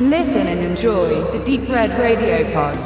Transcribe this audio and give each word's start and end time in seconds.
Listen 0.00 0.48
and 0.48 0.60
enjoy 0.60 1.22
the 1.30 1.38
Deep 1.46 1.68
Red 1.70 1.92
Radio 1.92 2.44
Pod. 2.52 2.76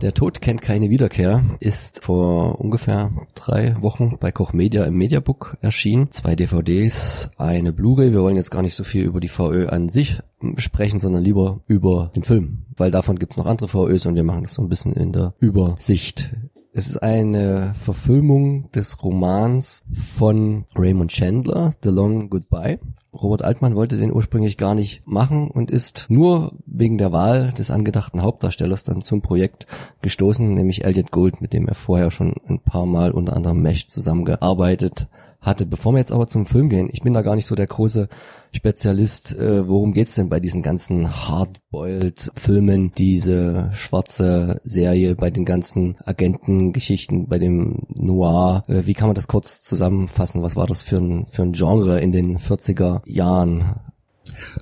Der 0.00 0.14
Tod 0.14 0.40
kennt 0.40 0.62
keine 0.62 0.88
Wiederkehr 0.88 1.42
ist 1.58 2.04
vor 2.04 2.60
ungefähr 2.60 3.10
drei 3.34 3.74
Wochen 3.82 4.18
bei 4.20 4.30
Koch 4.30 4.52
Media 4.52 4.84
im 4.84 4.94
Mediabook 4.94 5.56
erschienen. 5.60 6.12
Zwei 6.12 6.36
DVDs, 6.36 7.32
eine 7.38 7.72
Blu-ray. 7.72 8.12
Wir 8.12 8.22
wollen 8.22 8.36
jetzt 8.36 8.52
gar 8.52 8.62
nicht 8.62 8.76
so 8.76 8.84
viel 8.84 9.02
über 9.02 9.18
die 9.18 9.26
VÖ 9.26 9.66
an 9.66 9.88
sich 9.88 10.20
sprechen, 10.58 11.00
sondern 11.00 11.24
lieber 11.24 11.58
über 11.66 12.12
den 12.14 12.22
Film, 12.22 12.62
weil 12.76 12.92
davon 12.92 13.18
gibt 13.18 13.32
es 13.32 13.36
noch 13.36 13.46
andere 13.46 13.66
VÖs 13.66 14.06
und 14.06 14.14
wir 14.14 14.24
machen 14.24 14.44
das 14.44 14.54
so 14.54 14.62
ein 14.62 14.68
bisschen 14.68 14.92
in 14.92 15.10
der 15.10 15.34
Übersicht. 15.40 16.30
Es 16.72 16.86
ist 16.86 17.02
eine 17.02 17.74
Verfilmung 17.74 18.70
des 18.70 19.02
Romans 19.02 19.82
von 19.92 20.66
Raymond 20.76 21.10
Chandler, 21.10 21.74
The 21.82 21.90
Long 21.90 22.30
Goodbye. 22.30 22.78
Robert 23.14 23.42
Altmann 23.42 23.76
wollte 23.76 23.98
den 23.98 24.12
ursprünglich 24.12 24.56
gar 24.56 24.74
nicht 24.74 25.06
machen 25.06 25.50
und 25.50 25.70
ist 25.70 26.06
nur 26.08 26.54
wegen 26.64 26.96
der 26.96 27.12
Wahl 27.12 27.52
des 27.52 27.70
angedachten 27.70 28.22
Hauptdarstellers 28.22 28.84
dann 28.84 29.02
zum 29.02 29.20
Projekt 29.20 29.66
gestoßen, 30.00 30.54
nämlich 30.54 30.84
Elliot 30.84 31.10
Gould, 31.10 31.42
mit 31.42 31.52
dem 31.52 31.68
er 31.68 31.74
vorher 31.74 32.10
schon 32.10 32.34
ein 32.48 32.60
paar 32.60 32.86
Mal 32.86 33.10
unter 33.10 33.36
anderem 33.36 33.60
Mesh 33.60 33.86
zusammengearbeitet 33.86 35.08
hatte. 35.42 35.66
Bevor 35.66 35.92
wir 35.92 35.98
jetzt 35.98 36.12
aber 36.12 36.28
zum 36.28 36.46
Film 36.46 36.68
gehen, 36.68 36.88
ich 36.90 37.02
bin 37.02 37.12
da 37.12 37.22
gar 37.22 37.36
nicht 37.36 37.46
so 37.46 37.54
der 37.54 37.66
große 37.66 38.08
Spezialist. 38.54 39.36
Äh, 39.36 39.68
worum 39.68 39.92
geht's 39.92 40.14
denn 40.14 40.28
bei 40.28 40.40
diesen 40.40 40.62
ganzen 40.62 41.28
Hardboiled-Filmen, 41.28 42.92
diese 42.96 43.70
schwarze 43.74 44.60
Serie, 44.64 45.16
bei 45.16 45.30
den 45.30 45.44
ganzen 45.44 45.98
Agentengeschichten, 46.04 47.28
bei 47.28 47.38
dem 47.38 47.82
Noir? 47.88 48.64
Äh, 48.68 48.86
wie 48.86 48.94
kann 48.94 49.08
man 49.08 49.14
das 49.14 49.28
kurz 49.28 49.62
zusammenfassen? 49.62 50.42
Was 50.42 50.56
war 50.56 50.66
das 50.66 50.82
für 50.82 50.98
ein, 50.98 51.26
für 51.26 51.42
ein 51.42 51.52
Genre 51.52 52.00
in 52.00 52.12
den 52.12 52.38
40er 52.38 53.02
Jahren? 53.04 53.74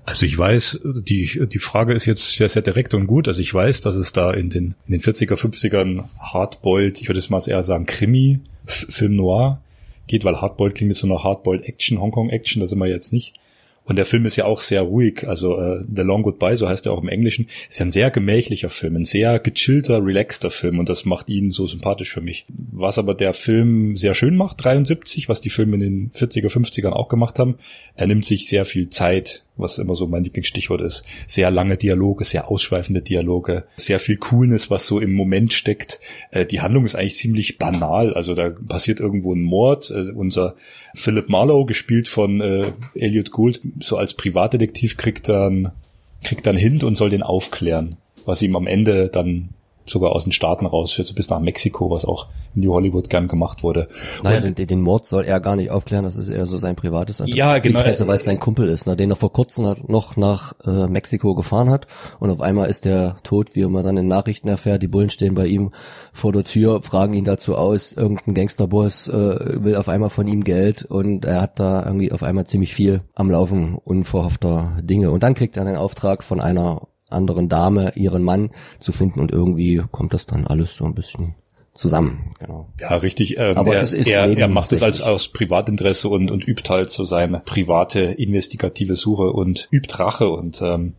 Also 0.05 0.27
ich 0.27 0.37
weiß, 0.37 0.81
die, 0.85 1.47
die 1.47 1.59
Frage 1.59 1.95
ist 1.95 2.07
jetzt 2.07 2.33
sehr, 2.33 2.49
sehr 2.49 2.63
direkt 2.63 2.95
und 2.95 3.07
gut. 3.07 3.29
Also 3.29 3.41
ich 3.41 3.53
weiß, 3.53 3.83
dass 3.83 3.95
es 3.95 4.13
da 4.13 4.33
in 4.33 4.51
den, 4.51 4.75
in 4.87 4.93
den 4.93 5.01
40er, 5.01 5.35
50ern 5.35 6.05
Hardboiled, 6.19 7.01
ich 7.01 7.09
würde 7.09 7.19
es 7.19 7.31
mal 7.31 7.41
eher 7.47 7.63
sagen 7.63 7.87
Krimi, 7.87 8.41
Film 8.67 9.17
Noir 9.17 9.63
geht, 10.07 10.25
weil 10.25 10.41
Hardboiled 10.41 10.75
klingt 10.75 10.93
jetzt 10.93 11.01
so 11.01 11.07
nach 11.07 11.25
Hardboiled 11.25 11.65
Action, 11.65 12.01
Hongkong 12.01 12.31
Action, 12.31 12.61
da 12.61 12.67
sind 12.67 12.79
wir 12.79 12.89
jetzt 12.89 13.13
nicht. 13.13 13.35
Und 13.85 13.97
der 13.97 14.07
Film 14.07 14.25
ist 14.25 14.37
ja 14.37 14.45
auch 14.45 14.61
sehr 14.61 14.83
ruhig. 14.83 15.27
Also 15.27 15.59
äh, 15.59 15.85
The 15.93 16.03
Long 16.03 16.23
Goodbye, 16.23 16.57
so 16.57 16.69
heißt 16.69 16.87
er 16.87 16.93
auch 16.93 17.03
im 17.03 17.09
Englischen, 17.09 17.49
ist 17.69 17.81
ja 17.81 17.87
ein 17.87 17.91
sehr 17.91 18.11
gemächlicher 18.11 18.71
Film, 18.71 18.95
ein 18.95 19.05
sehr 19.05 19.41
gechillter, 19.41 20.05
relaxter 20.05 20.53
Film 20.53 20.79
und 20.79 20.89
das 20.89 21.05
macht 21.07 21.29
ihn 21.29 21.51
so 21.51 21.67
sympathisch 21.67 22.13
für 22.13 22.21
mich. 22.21 22.47
Was 22.49 22.99
aber 22.99 23.15
der 23.15 23.33
Film 23.33 23.97
sehr 23.97 24.15
schön 24.15 24.37
macht, 24.37 24.65
73, 24.65 25.29
was 25.29 25.41
die 25.41 25.51
Filme 25.51 25.75
in 25.75 25.81
den 25.81 26.11
40er, 26.11 26.49
50ern 26.49 26.93
auch 26.93 27.09
gemacht 27.09 27.41
haben, 27.41 27.57
er 27.97 28.07
nimmt 28.07 28.25
sich 28.25 28.49
sehr 28.49 28.65
viel 28.65 28.87
Zeit 28.87 29.45
was 29.61 29.79
immer 29.79 29.95
so 29.95 30.07
mein 30.07 30.25
Lieblingsstichwort 30.25 30.81
ist. 30.81 31.05
Sehr 31.27 31.51
lange 31.51 31.77
Dialoge, 31.77 32.25
sehr 32.25 32.49
ausschweifende 32.49 33.03
Dialoge, 33.03 33.65
sehr 33.77 34.01
viel 34.01 34.17
Coolness, 34.17 34.71
was 34.71 34.87
so 34.87 35.01
im 35.01 35.13
Moment 35.13 35.53
steckt. 35.53 36.01
Äh, 36.31 36.47
die 36.47 36.61
Handlung 36.61 36.85
ist 36.85 36.95
eigentlich 36.95 37.17
ziemlich 37.17 37.59
banal. 37.59 38.15
Also 38.15 38.35
da 38.35 38.51
passiert 38.51 39.01
irgendwo 39.01 39.35
ein 39.35 39.43
Mord. 39.43 39.91
Äh, 39.91 40.13
unser 40.13 40.55
Philip 40.95 41.29
Marlowe, 41.29 41.67
gespielt 41.67 42.09
von 42.09 42.41
äh, 42.41 42.73
Elliot 42.95 43.31
Gould, 43.31 43.61
so 43.81 43.97
als 43.97 44.15
Privatdetektiv 44.15 44.97
kriegt 44.97 45.29
dann 45.29 45.73
kriegt 46.23 46.47
dann 46.47 46.57
Hint 46.57 46.85
und 46.85 46.97
soll 46.97 47.11
den 47.11 47.23
aufklären, 47.23 47.97
was 48.25 48.43
ihm 48.43 48.57
am 48.57 48.67
Ende 48.67 49.09
dann 49.09 49.51
sogar 49.91 50.13
aus 50.13 50.25
den 50.25 50.33
Staaten 50.33 50.67
rausführt, 50.67 51.09
so 51.09 51.15
bis 51.15 51.29
nach 51.31 51.41
Mexiko, 51.41 51.91
was 51.91 52.05
auch 52.05 52.27
in 52.55 52.63
New 52.63 52.73
Hollywood 52.73 53.11
gern 53.11 53.29
gemacht 53.29 53.63
wurde. 53.63 53.89
Naja, 54.23 54.41
den, 54.41 54.67
den, 54.67 54.81
Mord 54.81 55.07
soll 55.07 55.25
er 55.25 55.41
gar 55.41 55.57
nicht 55.57 55.71
aufklären, 55.71 56.05
das 56.05 56.17
ist 56.17 56.29
eher 56.29 56.47
so 56.47 56.57
sein 56.57 56.77
privates 56.77 57.23
ja, 57.27 57.59
genau. 57.59 57.79
Interesse, 57.79 58.09
weil 58.09 58.17
es 58.17 58.25
sein 58.25 58.41
Kumpel 58.41 58.69
ist, 58.69 58.87
ne, 58.87 58.97
den 58.97 59.11
er 59.11 59.17
vor 59.17 59.33
kurzem 59.33 59.75
noch 59.87 60.17
nach 60.17 60.55
äh, 60.65 60.87
Mexiko 60.87 61.35
gefahren 61.35 61.71
hat. 61.71 61.87
Und 62.19 62.31
auf 62.31 62.41
einmal 62.41 62.69
ist 62.69 62.85
der 62.85 63.17
tot, 63.23 63.55
wie 63.55 63.65
man 63.67 63.85
dann 63.85 63.97
in 63.97 64.09
Nachrichten 64.09 64.49
erfährt, 64.49 64.83
die 64.83 64.89
Bullen 64.89 65.11
stehen 65.11 65.35
bei 65.35 65.47
ihm 65.47 65.71
vor 66.13 66.33
der 66.33 66.45
Tür, 66.45 66.83
fragen 66.83 67.15
ihn 67.15 67.25
dazu 67.25 67.57
aus, 67.57 67.93
irgendein 67.93 68.35
Gangsterboss 68.35 69.09
äh, 69.09 69.65
will 69.65 69.77
auf 69.77 69.89
einmal 69.89 70.11
von 70.11 70.27
ihm 70.27 70.45
Geld. 70.45 70.85
Und 70.85 71.25
er 71.25 71.43
hat 71.43 71.61
da 71.61 71.85
irgendwie 71.85 72.13
auf 72.13 72.23
einmal 72.23 72.47
ziemlich 72.47 72.75
viel 72.75 73.03
am 73.15 73.31
Laufen 73.31 73.77
unverhoffter 73.77 74.79
Dinge. 74.83 75.11
Und 75.11 75.23
dann 75.23 75.35
kriegt 75.35 75.57
er 75.57 75.67
einen 75.67 75.77
Auftrag 75.77 76.23
von 76.23 76.41
einer 76.41 76.89
anderen 77.11 77.49
Dame 77.49 77.93
ihren 77.97 78.23
Mann 78.23 78.51
zu 78.79 78.93
finden 78.93 79.21
und 79.21 79.33
irgendwie 79.33 79.83
kommt 79.91 80.15
das 80.15 80.27
dann 80.27 80.47
alles 80.47 80.75
so 80.75 80.85
ein 80.85 80.95
bisschen 80.95 81.35
zusammen. 81.75 82.33
Genau. 82.39 82.69
Ja, 82.81 82.97
richtig. 82.97 83.39
Ähm, 83.39 83.57
Aber 83.57 83.75
er, 83.75 83.81
es 83.81 83.93
ist 83.93 84.07
er, 84.07 84.27
er 84.37 84.49
macht 84.49 84.73
es 84.73 84.83
als 84.83 85.01
aus 85.01 85.29
Privatinteresse 85.29 86.09
und, 86.09 86.31
und 86.31 86.47
übt 86.47 86.69
halt 86.69 86.91
so 86.91 87.05
seine 87.05 87.41
private 87.41 88.01
investigative 88.01 88.95
Suche 88.97 89.33
und 89.33 89.69
übt 89.71 89.97
Rache 89.99 90.29
und 90.29 90.61
ähm, 90.63 90.95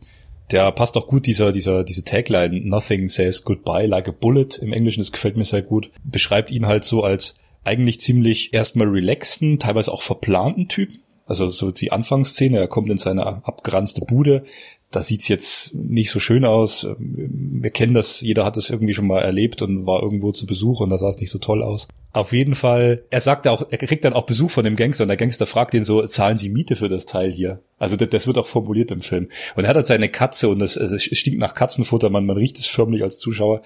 der 0.52 0.72
passt 0.72 0.98
auch 0.98 1.08
gut, 1.08 1.26
dieser, 1.28 1.52
dieser, 1.52 1.84
diese 1.84 2.04
Tagline, 2.04 2.60
Nothing 2.62 3.08
says 3.08 3.44
goodbye 3.44 3.86
like 3.86 4.08
a 4.10 4.12
bullet 4.12 4.60
im 4.62 4.74
Englischen, 4.74 5.02
das 5.02 5.12
gefällt 5.12 5.38
mir 5.38 5.46
sehr 5.46 5.62
gut, 5.62 5.92
beschreibt 6.04 6.52
ihn 6.52 6.68
halt 6.68 6.84
so 6.84 7.04
als 7.04 7.36
eigentlich 7.64 8.00
ziemlich 8.00 8.54
erstmal 8.54 8.88
relaxten, 8.88 9.60
teilweise 9.60 9.92
auch 9.92 10.02
verplanten 10.02 10.68
Typen. 10.68 11.00
Also 11.31 11.47
so 11.47 11.72
die 11.72 11.94
Anfangsszene, 11.94 12.59
er 12.59 12.68
kommt 12.68 12.90
in 12.90 12.97
seine 12.97 13.25
abgeranzte 13.25 14.02
Bude, 14.02 14.44
da 14.92 15.02
sieht's 15.02 15.30
jetzt 15.30 15.74
nicht 15.74 16.12
so 16.12 16.19
schön 16.19 16.44
aus. 16.44 16.86
Wir 17.00 17.69
kennen 17.69 17.94
das, 17.94 18.19
jeder 18.19 18.44
hat 18.44 18.58
das 18.58 18.69
irgendwie 18.69 18.94
schon 18.94 19.08
mal 19.08 19.22
erlebt 19.22 19.62
und 19.62 19.88
war 19.88 20.03
irgendwo 20.03 20.34
zu 20.34 20.46
Besuch 20.46 20.81
und 20.81 20.90
da 20.90 20.97
sah 20.97 21.08
es 21.08 21.18
nicht 21.22 21.30
so 21.30 21.40
toll 21.40 21.64
aus. 21.64 21.88
Auf 22.12 22.34
jeden 22.34 22.56
Fall, 22.56 23.06
er 23.09 23.22
sagt 23.22 23.47
auch, 23.47 23.66
er 23.70 23.78
kriegt 23.78 24.03
dann 24.03 24.12
auch 24.12 24.25
Besuch 24.25 24.52
von 24.52 24.66
dem 24.66 24.75
Gangster 24.75 25.06
und 25.06 25.08
der 25.08 25.16
Gangster 25.16 25.46
fragt 25.46 25.74
ihn 25.74 25.86
so, 25.86 26.06
zahlen 26.06 26.38
Sie 26.38 26.50
Miete 26.50 26.75
für 26.75 26.90
das 26.90 27.06
Teil 27.06 27.31
hier? 27.31 27.62
Also 27.80 27.96
das, 27.96 28.09
das 28.09 28.28
wird 28.28 28.38
auch 28.38 28.47
formuliert 28.47 28.91
im 28.91 29.00
Film. 29.00 29.30
Und 29.56 29.64
er 29.64 29.70
hat 29.70 29.78
halt 29.78 29.88
seine 29.88 30.09
Katze 30.09 30.50
und 30.50 30.59
das, 30.59 30.78
also 30.78 30.97
es 30.97 31.03
stinkt 31.03 31.40
nach 31.40 31.53
Katzenfutter, 31.53 32.09
man, 32.09 32.25
man 32.25 32.36
riecht 32.36 32.59
es 32.59 32.68
förmlich 32.68 33.02
als 33.02 33.18
Zuschauer. 33.18 33.62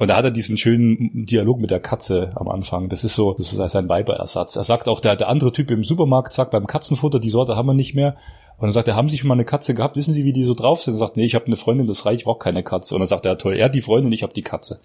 Und 0.00 0.08
da 0.08 0.16
hat 0.16 0.24
er 0.24 0.30
diesen 0.30 0.56
schönen 0.56 1.26
Dialog 1.26 1.60
mit 1.60 1.70
der 1.70 1.78
Katze 1.78 2.32
am 2.34 2.48
Anfang. 2.48 2.88
Das 2.88 3.04
ist 3.04 3.14
so, 3.14 3.34
das 3.34 3.52
ist 3.52 3.70
sein 3.70 3.90
Weiberersatz. 3.90 4.56
Er 4.56 4.64
sagt 4.64 4.88
auch, 4.88 4.98
der, 4.98 5.14
der 5.14 5.28
andere 5.28 5.52
Typ 5.52 5.70
im 5.70 5.84
Supermarkt 5.84 6.32
sagt 6.32 6.52
beim 6.52 6.66
Katzenfutter, 6.66 7.20
die 7.20 7.28
Sorte 7.28 7.54
haben 7.54 7.66
wir 7.66 7.74
nicht 7.74 7.94
mehr. 7.94 8.16
Und 8.56 8.62
dann 8.62 8.72
sagt 8.72 8.88
er, 8.88 8.96
haben 8.96 9.10
Sie 9.10 9.18
schon 9.18 9.28
mal 9.28 9.34
eine 9.34 9.44
Katze 9.44 9.74
gehabt? 9.74 9.96
Wissen 9.96 10.14
Sie, 10.14 10.24
wie 10.24 10.32
die 10.32 10.44
so 10.44 10.54
drauf 10.54 10.82
sind? 10.82 10.94
Und 10.94 11.00
sagt, 11.00 11.18
nee, 11.18 11.26
ich 11.26 11.34
habe 11.34 11.44
eine 11.44 11.56
Freundin, 11.56 11.86
das 11.86 12.06
reicht, 12.06 12.20
ich 12.20 12.24
brauche 12.24 12.38
keine 12.38 12.62
Katze. 12.62 12.94
Und 12.94 13.02
dann 13.02 13.08
sagt 13.08 13.26
er, 13.26 13.36
toll, 13.36 13.56
er 13.56 13.66
hat 13.66 13.74
die 13.74 13.82
Freundin, 13.82 14.10
ich 14.10 14.22
habe 14.22 14.32
die 14.32 14.40
Katze. 14.40 14.80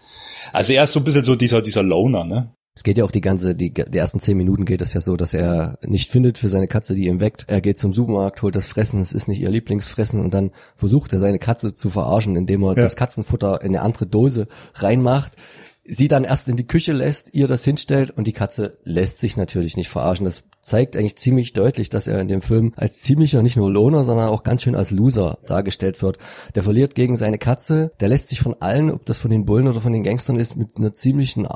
Also 0.52 0.74
er 0.74 0.84
ist 0.84 0.92
so 0.92 1.00
ein 1.00 1.06
bisschen 1.06 1.24
so 1.24 1.38
dieser, 1.38 1.62
dieser 1.62 1.84
Loner, 1.84 2.26
ne? 2.26 2.52
Es 2.76 2.84
geht 2.84 2.98
ja 2.98 3.06
auch 3.06 3.12
die 3.12 3.22
ganze, 3.22 3.56
die, 3.56 3.74
die 3.74 3.98
ersten 3.98 4.20
zehn 4.20 4.36
Minuten 4.36 4.66
geht 4.66 4.82
es 4.82 4.94
ja 4.94 5.00
so, 5.00 5.16
dass 5.16 5.34
er 5.34 5.80
nicht 5.86 6.10
findet 6.10 6.38
für 6.38 6.50
seine 6.50 6.68
Katze, 6.68 6.94
die 6.94 7.08
ihn 7.08 7.22
weckt. 7.22 7.46
Er 7.48 7.62
geht 7.62 7.80
zum 7.80 7.94
Supermarkt, 7.94 8.42
holt 8.42 8.56
das 8.56 8.68
Fressen, 8.68 9.00
es 9.00 9.14
ist 9.14 9.30
nicht 9.30 9.40
ihr 9.40 9.50
Lieblingsfressen 9.50 10.20
und 10.20 10.34
dann 10.34 10.52
versucht 10.76 11.14
er 11.14 11.20
seine 11.20 11.40
Katze 11.40 11.74
zu 11.74 11.90
verarschen, 11.90 12.36
indem 12.36 12.64
er 12.64 12.76
ja. 12.76 12.82
das 12.82 12.98
Katzenfutter 12.98 13.62
in 13.62 13.70
eine 13.70 13.82
andere 13.82 14.08
Dose 14.08 14.48
reinmacht 14.74 15.38
sie 15.86 16.08
dann 16.08 16.24
erst 16.24 16.50
in 16.50 16.58
die 16.58 16.68
Küche 16.68 16.94
lässt, 16.94 17.34
ihr 17.34 17.48
das 17.48 17.64
hinstellt 17.64 18.12
und 18.12 18.26
die 18.26 18.34
Katze 18.34 18.76
lässt 18.84 19.20
sich 19.20 19.38
natürlich 19.38 19.78
nicht 19.78 19.90
verarschen. 19.90 20.26
Das 20.26 20.44
zeigt 20.66 20.98
eigentlich 20.98 21.16
ziemlich 21.16 21.54
deutlich, 21.54 21.90
dass 21.90 22.08
er 22.08 22.20
in 22.20 22.28
dem 22.28 22.42
Film 22.42 22.74
als 22.76 23.02
ziemlicher 23.02 23.44
nicht 23.44 23.56
nur 23.56 23.72
Loner, 23.72 24.04
sondern 24.04 24.30
auch 24.30 24.44
ganz 24.44 24.64
schön 24.64 24.76
als 24.76 24.90
Loser 24.90 25.38
dargestellt 25.46 26.02
wird. 26.02 26.18
Der 26.56 26.64
verliert 26.64 26.96
gegen 26.96 27.16
seine 27.16 27.38
Katze, 27.38 27.92
der 28.00 28.10
lässt 28.10 28.30
sich 28.30 28.42
von 28.42 28.56
allen, 28.60 28.90
ob 28.90 29.06
das 29.06 29.20
von 29.20 29.30
den 29.30 29.46
Bullen 29.46 29.68
oder 29.68 29.80
von 29.80 29.94
den 29.94 30.04
Gangstern 30.04 30.38
ist, 30.38 30.58
mit 30.58 30.78
einer 30.78 30.94
ziemlichen 30.94 31.46
äh, 31.46 31.50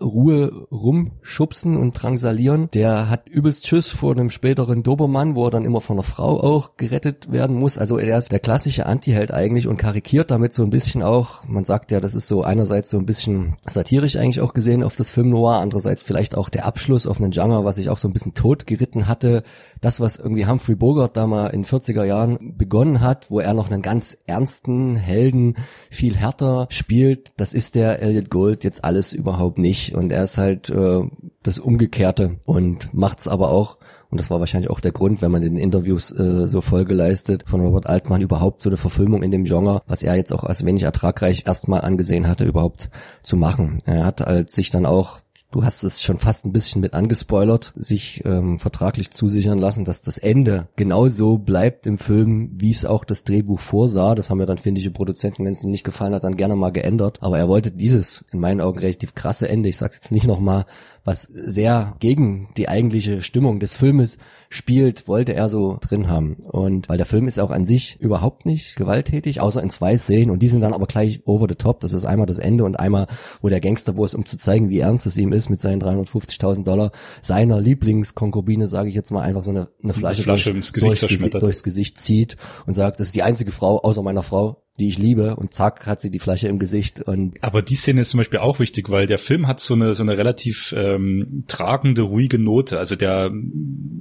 Ruhe 0.00 0.66
rumschubsen 0.70 1.76
und 1.76 1.92
drangsalieren. 1.92 2.70
Der 2.72 3.10
hat 3.10 3.28
übelst 3.28 3.66
Schiss 3.66 3.88
vor 3.88 4.12
einem 4.12 4.30
späteren 4.30 4.84
Dobermann, 4.84 5.34
wo 5.34 5.46
er 5.46 5.50
dann 5.50 5.64
immer 5.64 5.80
von 5.80 5.96
einer 5.96 6.04
Frau 6.04 6.40
auch 6.40 6.76
gerettet 6.76 7.32
werden 7.32 7.56
muss. 7.56 7.78
Also 7.78 7.98
er 7.98 8.16
ist 8.16 8.30
der 8.30 8.40
klassische 8.40 8.86
Antiheld 8.86 9.32
eigentlich 9.32 9.66
und 9.66 9.76
karikiert 9.76 10.30
damit 10.30 10.52
so 10.52 10.62
ein 10.62 10.70
bisschen 10.70 11.02
auch, 11.02 11.48
man 11.48 11.64
sagt 11.64 11.90
ja, 11.90 11.98
das 11.98 12.14
ist 12.14 12.28
so 12.28 12.44
einerseits 12.44 12.90
so 12.90 12.98
ein 12.98 13.06
bisschen 13.06 13.56
satirisch 13.66 14.14
eigentlich 14.16 14.40
auch 14.40 14.54
gesehen 14.54 14.84
auf 14.84 14.94
das 14.94 15.10
Film 15.10 15.30
Noir, 15.30 15.58
andererseits 15.58 16.04
vielleicht 16.04 16.36
auch 16.36 16.48
der 16.48 16.64
Abschluss 16.64 17.08
auf 17.08 17.20
einen 17.20 17.32
Genre, 17.32 17.64
was 17.64 17.78
ich 17.78 17.88
auch 17.88 17.98
so 17.98 18.06
ein 18.06 18.12
bisschen 18.12 18.34
tot 18.34 18.51
geritten 18.66 19.08
hatte. 19.08 19.42
Das, 19.80 20.00
was 20.00 20.16
irgendwie 20.16 20.46
Humphrey 20.46 20.76
Bogart 20.76 21.16
da 21.16 21.26
mal 21.26 21.48
in 21.48 21.64
40er 21.64 22.04
Jahren 22.04 22.56
begonnen 22.56 23.00
hat, 23.00 23.30
wo 23.30 23.40
er 23.40 23.54
noch 23.54 23.70
einen 23.70 23.82
ganz 23.82 24.16
ernsten 24.26 24.96
Helden 24.96 25.56
viel 25.90 26.16
härter 26.16 26.66
spielt, 26.70 27.32
das 27.36 27.54
ist 27.54 27.74
der 27.74 28.00
Elliot 28.00 28.30
Gold 28.30 28.64
jetzt 28.64 28.84
alles 28.84 29.12
überhaupt 29.12 29.58
nicht. 29.58 29.94
Und 29.94 30.12
er 30.12 30.24
ist 30.24 30.38
halt 30.38 30.70
äh, 30.70 31.02
das 31.42 31.58
Umgekehrte 31.58 32.38
und 32.44 32.94
macht's 32.94 33.28
aber 33.28 33.50
auch 33.50 33.78
und 34.12 34.20
das 34.20 34.28
war 34.28 34.40
wahrscheinlich 34.40 34.70
auch 34.70 34.80
der 34.80 34.92
Grund, 34.92 35.22
wenn 35.22 35.30
man 35.30 35.40
den 35.40 35.56
Interviews 35.56 36.12
äh, 36.12 36.46
so 36.46 36.60
Folge 36.60 36.92
leistet, 36.92 37.48
von 37.48 37.62
Robert 37.62 37.86
Altmann 37.86 38.20
überhaupt 38.20 38.60
so 38.60 38.68
eine 38.68 38.76
Verfilmung 38.76 39.22
in 39.22 39.30
dem 39.30 39.44
Genre, 39.44 39.80
was 39.86 40.02
er 40.02 40.16
jetzt 40.16 40.34
auch 40.34 40.44
als 40.44 40.66
wenig 40.66 40.82
ertragreich 40.82 41.44
erstmal 41.46 41.80
angesehen 41.80 42.28
hatte, 42.28 42.44
überhaupt 42.44 42.90
zu 43.22 43.38
machen. 43.38 43.78
Er 43.86 44.04
hat 44.04 44.20
halt 44.20 44.50
sich 44.50 44.68
dann 44.68 44.84
auch 44.84 45.20
du 45.52 45.64
hast 45.64 45.84
es 45.84 46.02
schon 46.02 46.18
fast 46.18 46.44
ein 46.44 46.52
bisschen 46.52 46.80
mit 46.80 46.94
angespoilert, 46.94 47.72
sich 47.76 48.22
ähm, 48.24 48.58
vertraglich 48.58 49.10
zusichern 49.10 49.58
lassen, 49.58 49.84
dass 49.84 50.00
das 50.00 50.18
Ende 50.18 50.68
genauso 50.76 51.38
bleibt 51.38 51.86
im 51.86 51.98
Film, 51.98 52.50
wie 52.54 52.70
es 52.70 52.84
auch 52.84 53.04
das 53.04 53.24
Drehbuch 53.24 53.60
vorsah. 53.60 54.14
Das 54.14 54.30
haben 54.30 54.40
ja 54.40 54.46
dann 54.46 54.58
finnische 54.58 54.90
Produzenten, 54.90 55.44
wenn 55.44 55.52
es 55.52 55.62
ihnen 55.62 55.70
nicht 55.70 55.84
gefallen 55.84 56.14
hat, 56.14 56.24
dann 56.24 56.36
gerne 56.36 56.56
mal 56.56 56.72
geändert. 56.72 57.18
Aber 57.22 57.38
er 57.38 57.48
wollte 57.48 57.70
dieses, 57.70 58.24
in 58.32 58.40
meinen 58.40 58.60
Augen 58.60 58.80
relativ 58.80 59.14
krasse 59.14 59.48
Ende, 59.48 59.68
ich 59.68 59.76
sag's 59.76 59.96
jetzt 59.96 60.12
nicht 60.12 60.26
nochmal, 60.26 60.64
was 61.04 61.22
sehr 61.22 61.96
gegen 61.98 62.48
die 62.56 62.68
eigentliche 62.68 63.22
Stimmung 63.22 63.58
des 63.60 63.74
Filmes 63.74 64.18
spielt, 64.48 65.08
wollte 65.08 65.34
er 65.34 65.48
so 65.48 65.78
drin 65.80 66.08
haben. 66.08 66.36
Und 66.44 66.88
weil 66.88 66.96
der 66.96 67.06
Film 67.06 67.26
ist 67.26 67.40
auch 67.40 67.50
an 67.50 67.64
sich 67.64 68.00
überhaupt 68.00 68.46
nicht 68.46 68.76
gewalttätig, 68.76 69.40
außer 69.40 69.62
in 69.62 69.70
zwei 69.70 69.98
Szenen 69.98 70.30
und 70.30 70.42
die 70.42 70.48
sind 70.48 70.60
dann 70.60 70.72
aber 70.72 70.86
gleich 70.86 71.22
over 71.26 71.46
the 71.48 71.56
top. 71.56 71.80
Das 71.80 71.92
ist 71.92 72.04
einmal 72.04 72.26
das 72.26 72.38
Ende 72.38 72.64
und 72.64 72.78
einmal, 72.78 73.06
wo 73.40 73.48
der 73.48 73.60
Gangsterboss, 73.60 74.14
um 74.14 74.24
zu 74.24 74.38
zeigen, 74.38 74.68
wie 74.68 74.78
ernst 74.78 75.06
es 75.06 75.16
ihm 75.16 75.32
ist, 75.32 75.41
mit 75.48 75.60
seinen 75.60 75.80
350.000 75.82 76.64
Dollar 76.64 76.90
seiner 77.20 77.60
Lieblingskonkubine, 77.60 78.66
sage 78.66 78.88
ich 78.88 78.94
jetzt 78.94 79.10
mal, 79.10 79.22
einfach 79.22 79.42
so 79.42 79.50
eine, 79.50 79.68
eine 79.82 79.92
Flasche, 79.92 80.22
Flasche 80.22 80.52
durch, 80.52 80.72
durchs, 81.00 81.30
durchs 81.30 81.62
Gesicht 81.62 81.98
zieht 81.98 82.36
und 82.66 82.74
sagt, 82.74 83.00
das 83.00 83.08
ist 83.08 83.14
die 83.14 83.22
einzige 83.22 83.52
Frau 83.52 83.80
außer 83.80 84.02
meiner 84.02 84.22
Frau, 84.22 84.62
die 84.80 84.88
ich 84.88 84.98
liebe 84.98 85.36
und 85.36 85.52
zack 85.52 85.86
hat 85.86 86.00
sie 86.00 86.10
die 86.10 86.18
Flasche 86.18 86.48
im 86.48 86.58
Gesicht 86.58 87.02
und 87.02 87.34
aber 87.42 87.60
die 87.60 87.74
Szene 87.74 88.00
ist 88.00 88.10
zum 88.10 88.18
Beispiel 88.18 88.38
auch 88.38 88.58
wichtig, 88.58 88.88
weil 88.88 89.06
der 89.06 89.18
Film 89.18 89.46
hat 89.46 89.60
so 89.60 89.74
eine 89.74 89.92
so 89.92 90.02
eine 90.02 90.16
relativ 90.16 90.74
ähm, 90.76 91.44
tragende 91.46 92.02
ruhige 92.02 92.38
Note, 92.38 92.78
also 92.78 92.96
der 92.96 93.30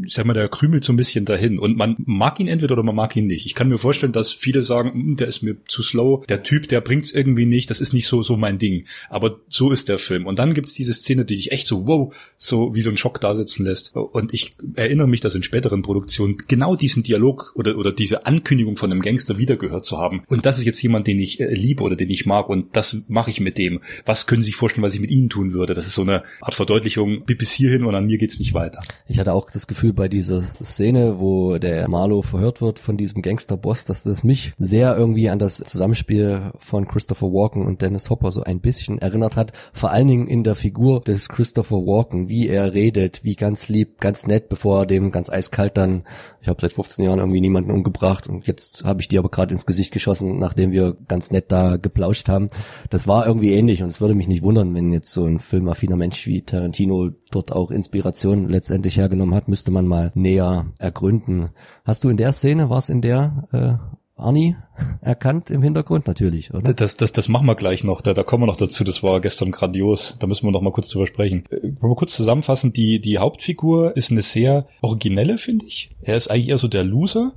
ich 0.05 0.13
sag 0.13 0.25
mal 0.25 0.33
der 0.33 0.47
krümelt 0.47 0.83
so 0.85 0.93
ein 0.93 0.97
bisschen 0.97 1.25
dahin. 1.25 1.59
Und 1.59 1.77
man 1.77 1.95
mag 1.99 2.39
ihn 2.39 2.47
entweder 2.47 2.73
oder 2.73 2.83
man 2.83 2.95
mag 2.95 3.15
ihn 3.17 3.27
nicht. 3.27 3.45
Ich 3.45 3.53
kann 3.53 3.67
mir 3.67 3.77
vorstellen, 3.77 4.13
dass 4.13 4.31
viele 4.31 4.63
sagen, 4.63 4.93
hm, 4.93 5.15
der 5.17 5.27
ist 5.27 5.43
mir 5.43 5.57
zu 5.67 5.83
slow, 5.83 6.25
der 6.27 6.43
Typ, 6.43 6.69
der 6.69 6.79
bringt's 6.79 7.11
irgendwie 7.11 7.45
nicht, 7.45 7.69
das 7.69 7.81
ist 7.81 7.93
nicht 7.93 8.07
so 8.07 8.23
so 8.23 8.37
mein 8.37 8.57
Ding. 8.57 8.85
Aber 9.09 9.41
so 9.49 9.71
ist 9.71 9.89
der 9.89 9.97
Film. 9.97 10.25
Und 10.25 10.39
dann 10.39 10.53
gibt's 10.53 10.73
diese 10.73 10.93
Szene, 10.93 11.25
die 11.25 11.35
dich 11.35 11.51
echt 11.51 11.67
so 11.67 11.85
wow 11.85 12.13
so 12.37 12.73
wie 12.73 12.81
so 12.81 12.89
ein 12.89 12.97
Schock 12.97 13.19
da 13.19 13.31
lässt. 13.31 13.95
Und 13.95 14.33
ich 14.33 14.55
erinnere 14.75 15.07
mich, 15.07 15.19
dass 15.19 15.35
in 15.35 15.43
späteren 15.43 15.81
Produktionen 15.81 16.37
genau 16.47 16.75
diesen 16.77 17.03
Dialog 17.03 17.51
oder 17.55 17.77
oder 17.77 17.91
diese 17.91 18.25
Ankündigung 18.25 18.77
von 18.77 18.91
einem 18.91 19.01
Gangster 19.01 19.37
wiedergehört 19.37 19.85
zu 19.85 19.97
haben. 19.97 20.23
Und 20.27 20.45
das 20.45 20.60
ist 20.61 20.65
jetzt 20.65 20.81
jemand, 20.81 21.07
den 21.07 21.19
ich 21.19 21.39
äh, 21.39 21.53
liebe 21.53 21.83
oder 21.83 21.95
den 21.95 22.09
ich 22.09 22.25
mag 22.25 22.49
und 22.49 22.75
das 22.75 22.97
mache 23.07 23.29
ich 23.29 23.39
mit 23.39 23.57
dem. 23.57 23.81
Was 24.05 24.25
können 24.25 24.41
Sie 24.41 24.47
sich 24.47 24.55
vorstellen, 24.55 24.83
was 24.83 24.93
ich 24.93 25.01
mit 25.01 25.11
Ihnen 25.11 25.29
tun 25.29 25.53
würde? 25.53 25.73
Das 25.73 25.87
ist 25.87 25.95
so 25.95 26.01
eine 26.03 26.23
Art 26.39 26.55
Verdeutlichung, 26.55 27.23
bis 27.25 27.51
hierhin 27.51 27.83
und 27.83 27.95
an 27.95 28.05
mir 28.05 28.17
geht's 28.17 28.39
nicht 28.39 28.53
weiter. 28.53 28.81
Ich 29.07 29.19
hatte 29.19 29.33
auch 29.33 29.49
das 29.51 29.67
Gefühl 29.67 29.93
bei 29.93 30.07
dieser 30.07 30.41
Szene, 30.41 31.19
wo 31.19 31.57
der 31.57 31.89
Marlow 31.89 32.21
verhört 32.21 32.61
wird 32.61 32.79
von 32.79 32.97
diesem 32.97 33.21
Gangsterboss, 33.21 33.85
dass 33.85 34.03
das 34.03 34.23
mich 34.23 34.53
sehr 34.57 34.95
irgendwie 34.95 35.29
an 35.29 35.39
das 35.39 35.57
Zusammenspiel 35.57 36.51
von 36.59 36.87
Christopher 36.87 37.27
Walken 37.27 37.65
und 37.65 37.81
Dennis 37.81 38.09
Hopper 38.09 38.31
so 38.31 38.43
ein 38.43 38.59
bisschen 38.59 38.99
erinnert 38.99 39.35
hat. 39.35 39.53
Vor 39.73 39.91
allen 39.91 40.07
Dingen 40.07 40.27
in 40.27 40.43
der 40.43 40.55
Figur 40.55 41.01
des 41.01 41.29
Christopher 41.29 41.77
Walken, 41.77 42.29
wie 42.29 42.47
er 42.47 42.73
redet, 42.73 43.23
wie 43.23 43.35
ganz 43.35 43.69
lieb, 43.69 43.99
ganz 43.99 44.27
nett, 44.27 44.49
bevor 44.49 44.81
er 44.81 44.85
dem 44.85 45.11
ganz 45.11 45.29
eiskalt 45.29 45.77
dann, 45.77 46.03
ich 46.41 46.47
habe 46.47 46.61
seit 46.61 46.73
15 46.73 47.05
Jahren 47.05 47.19
irgendwie 47.19 47.41
niemanden 47.41 47.71
umgebracht 47.71 48.27
und 48.27 48.47
jetzt 48.47 48.83
habe 48.83 49.01
ich 49.01 49.07
dir 49.07 49.19
aber 49.19 49.29
gerade 49.29 49.53
ins 49.53 49.65
Gesicht 49.65 49.91
geschossen, 49.91 50.39
nach 50.39 50.50
nachdem 50.51 50.73
wir 50.73 50.97
ganz 51.07 51.31
nett 51.31 51.45
da 51.49 51.77
geplauscht 51.77 52.27
haben. 52.27 52.49
Das 52.89 53.07
war 53.07 53.25
irgendwie 53.25 53.53
ähnlich 53.53 53.81
und 53.83 53.87
es 53.87 54.01
würde 54.01 54.15
mich 54.15 54.27
nicht 54.27 54.43
wundern, 54.43 54.75
wenn 54.75 54.91
jetzt 54.91 55.13
so 55.13 55.23
ein 55.23 55.39
filmaffiner 55.39 55.95
Mensch 55.95 56.27
wie 56.27 56.41
Tarantino 56.41 57.11
dort 57.31 57.53
auch 57.53 57.71
Inspiration 57.71 58.49
letztendlich 58.49 58.97
hergenommen 58.97 59.33
hat, 59.33 59.47
müsste 59.47 59.71
man 59.71 59.87
mal 59.87 60.11
näher 60.13 60.65
ergründen. 60.77 61.51
Hast 61.85 62.03
du 62.03 62.09
in 62.09 62.17
der 62.17 62.33
Szene, 62.33 62.69
war 62.69 62.79
es 62.79 62.89
in 62.89 63.01
der 63.01 63.45
äh, 63.53 64.21
Arnie 64.21 64.57
erkannt 65.01 65.49
im 65.49 65.61
Hintergrund 65.61 66.05
natürlich, 66.05 66.53
oder? 66.53 66.73
Das, 66.73 66.97
das, 66.97 67.13
das 67.13 67.29
machen 67.29 67.47
wir 67.47 67.55
gleich 67.55 67.85
noch. 67.85 68.01
Da, 68.01 68.13
da 68.13 68.23
kommen 68.23 68.43
wir 68.43 68.47
noch 68.47 68.57
dazu. 68.57 68.83
Das 68.83 69.01
war 69.03 69.21
gestern 69.21 69.51
grandios. 69.51 70.17
Da 70.19 70.27
müssen 70.27 70.45
wir 70.45 70.51
noch 70.51 70.61
mal 70.61 70.73
kurz 70.73 70.89
drüber 70.89 71.07
sprechen. 71.07 71.45
Äh, 71.49 71.61
wollen 71.79 71.91
wir 71.91 71.95
kurz 71.95 72.13
zusammenfassen? 72.13 72.73
Die, 72.73 72.99
die 72.99 73.19
Hauptfigur 73.19 73.95
ist 73.95 74.11
eine 74.11 74.21
sehr 74.21 74.67
originelle, 74.81 75.37
finde 75.37 75.65
ich. 75.65 75.91
Er 76.01 76.17
ist 76.17 76.29
eigentlich 76.29 76.49
eher 76.49 76.57
so 76.57 76.67
der 76.67 76.83
Loser. 76.83 77.31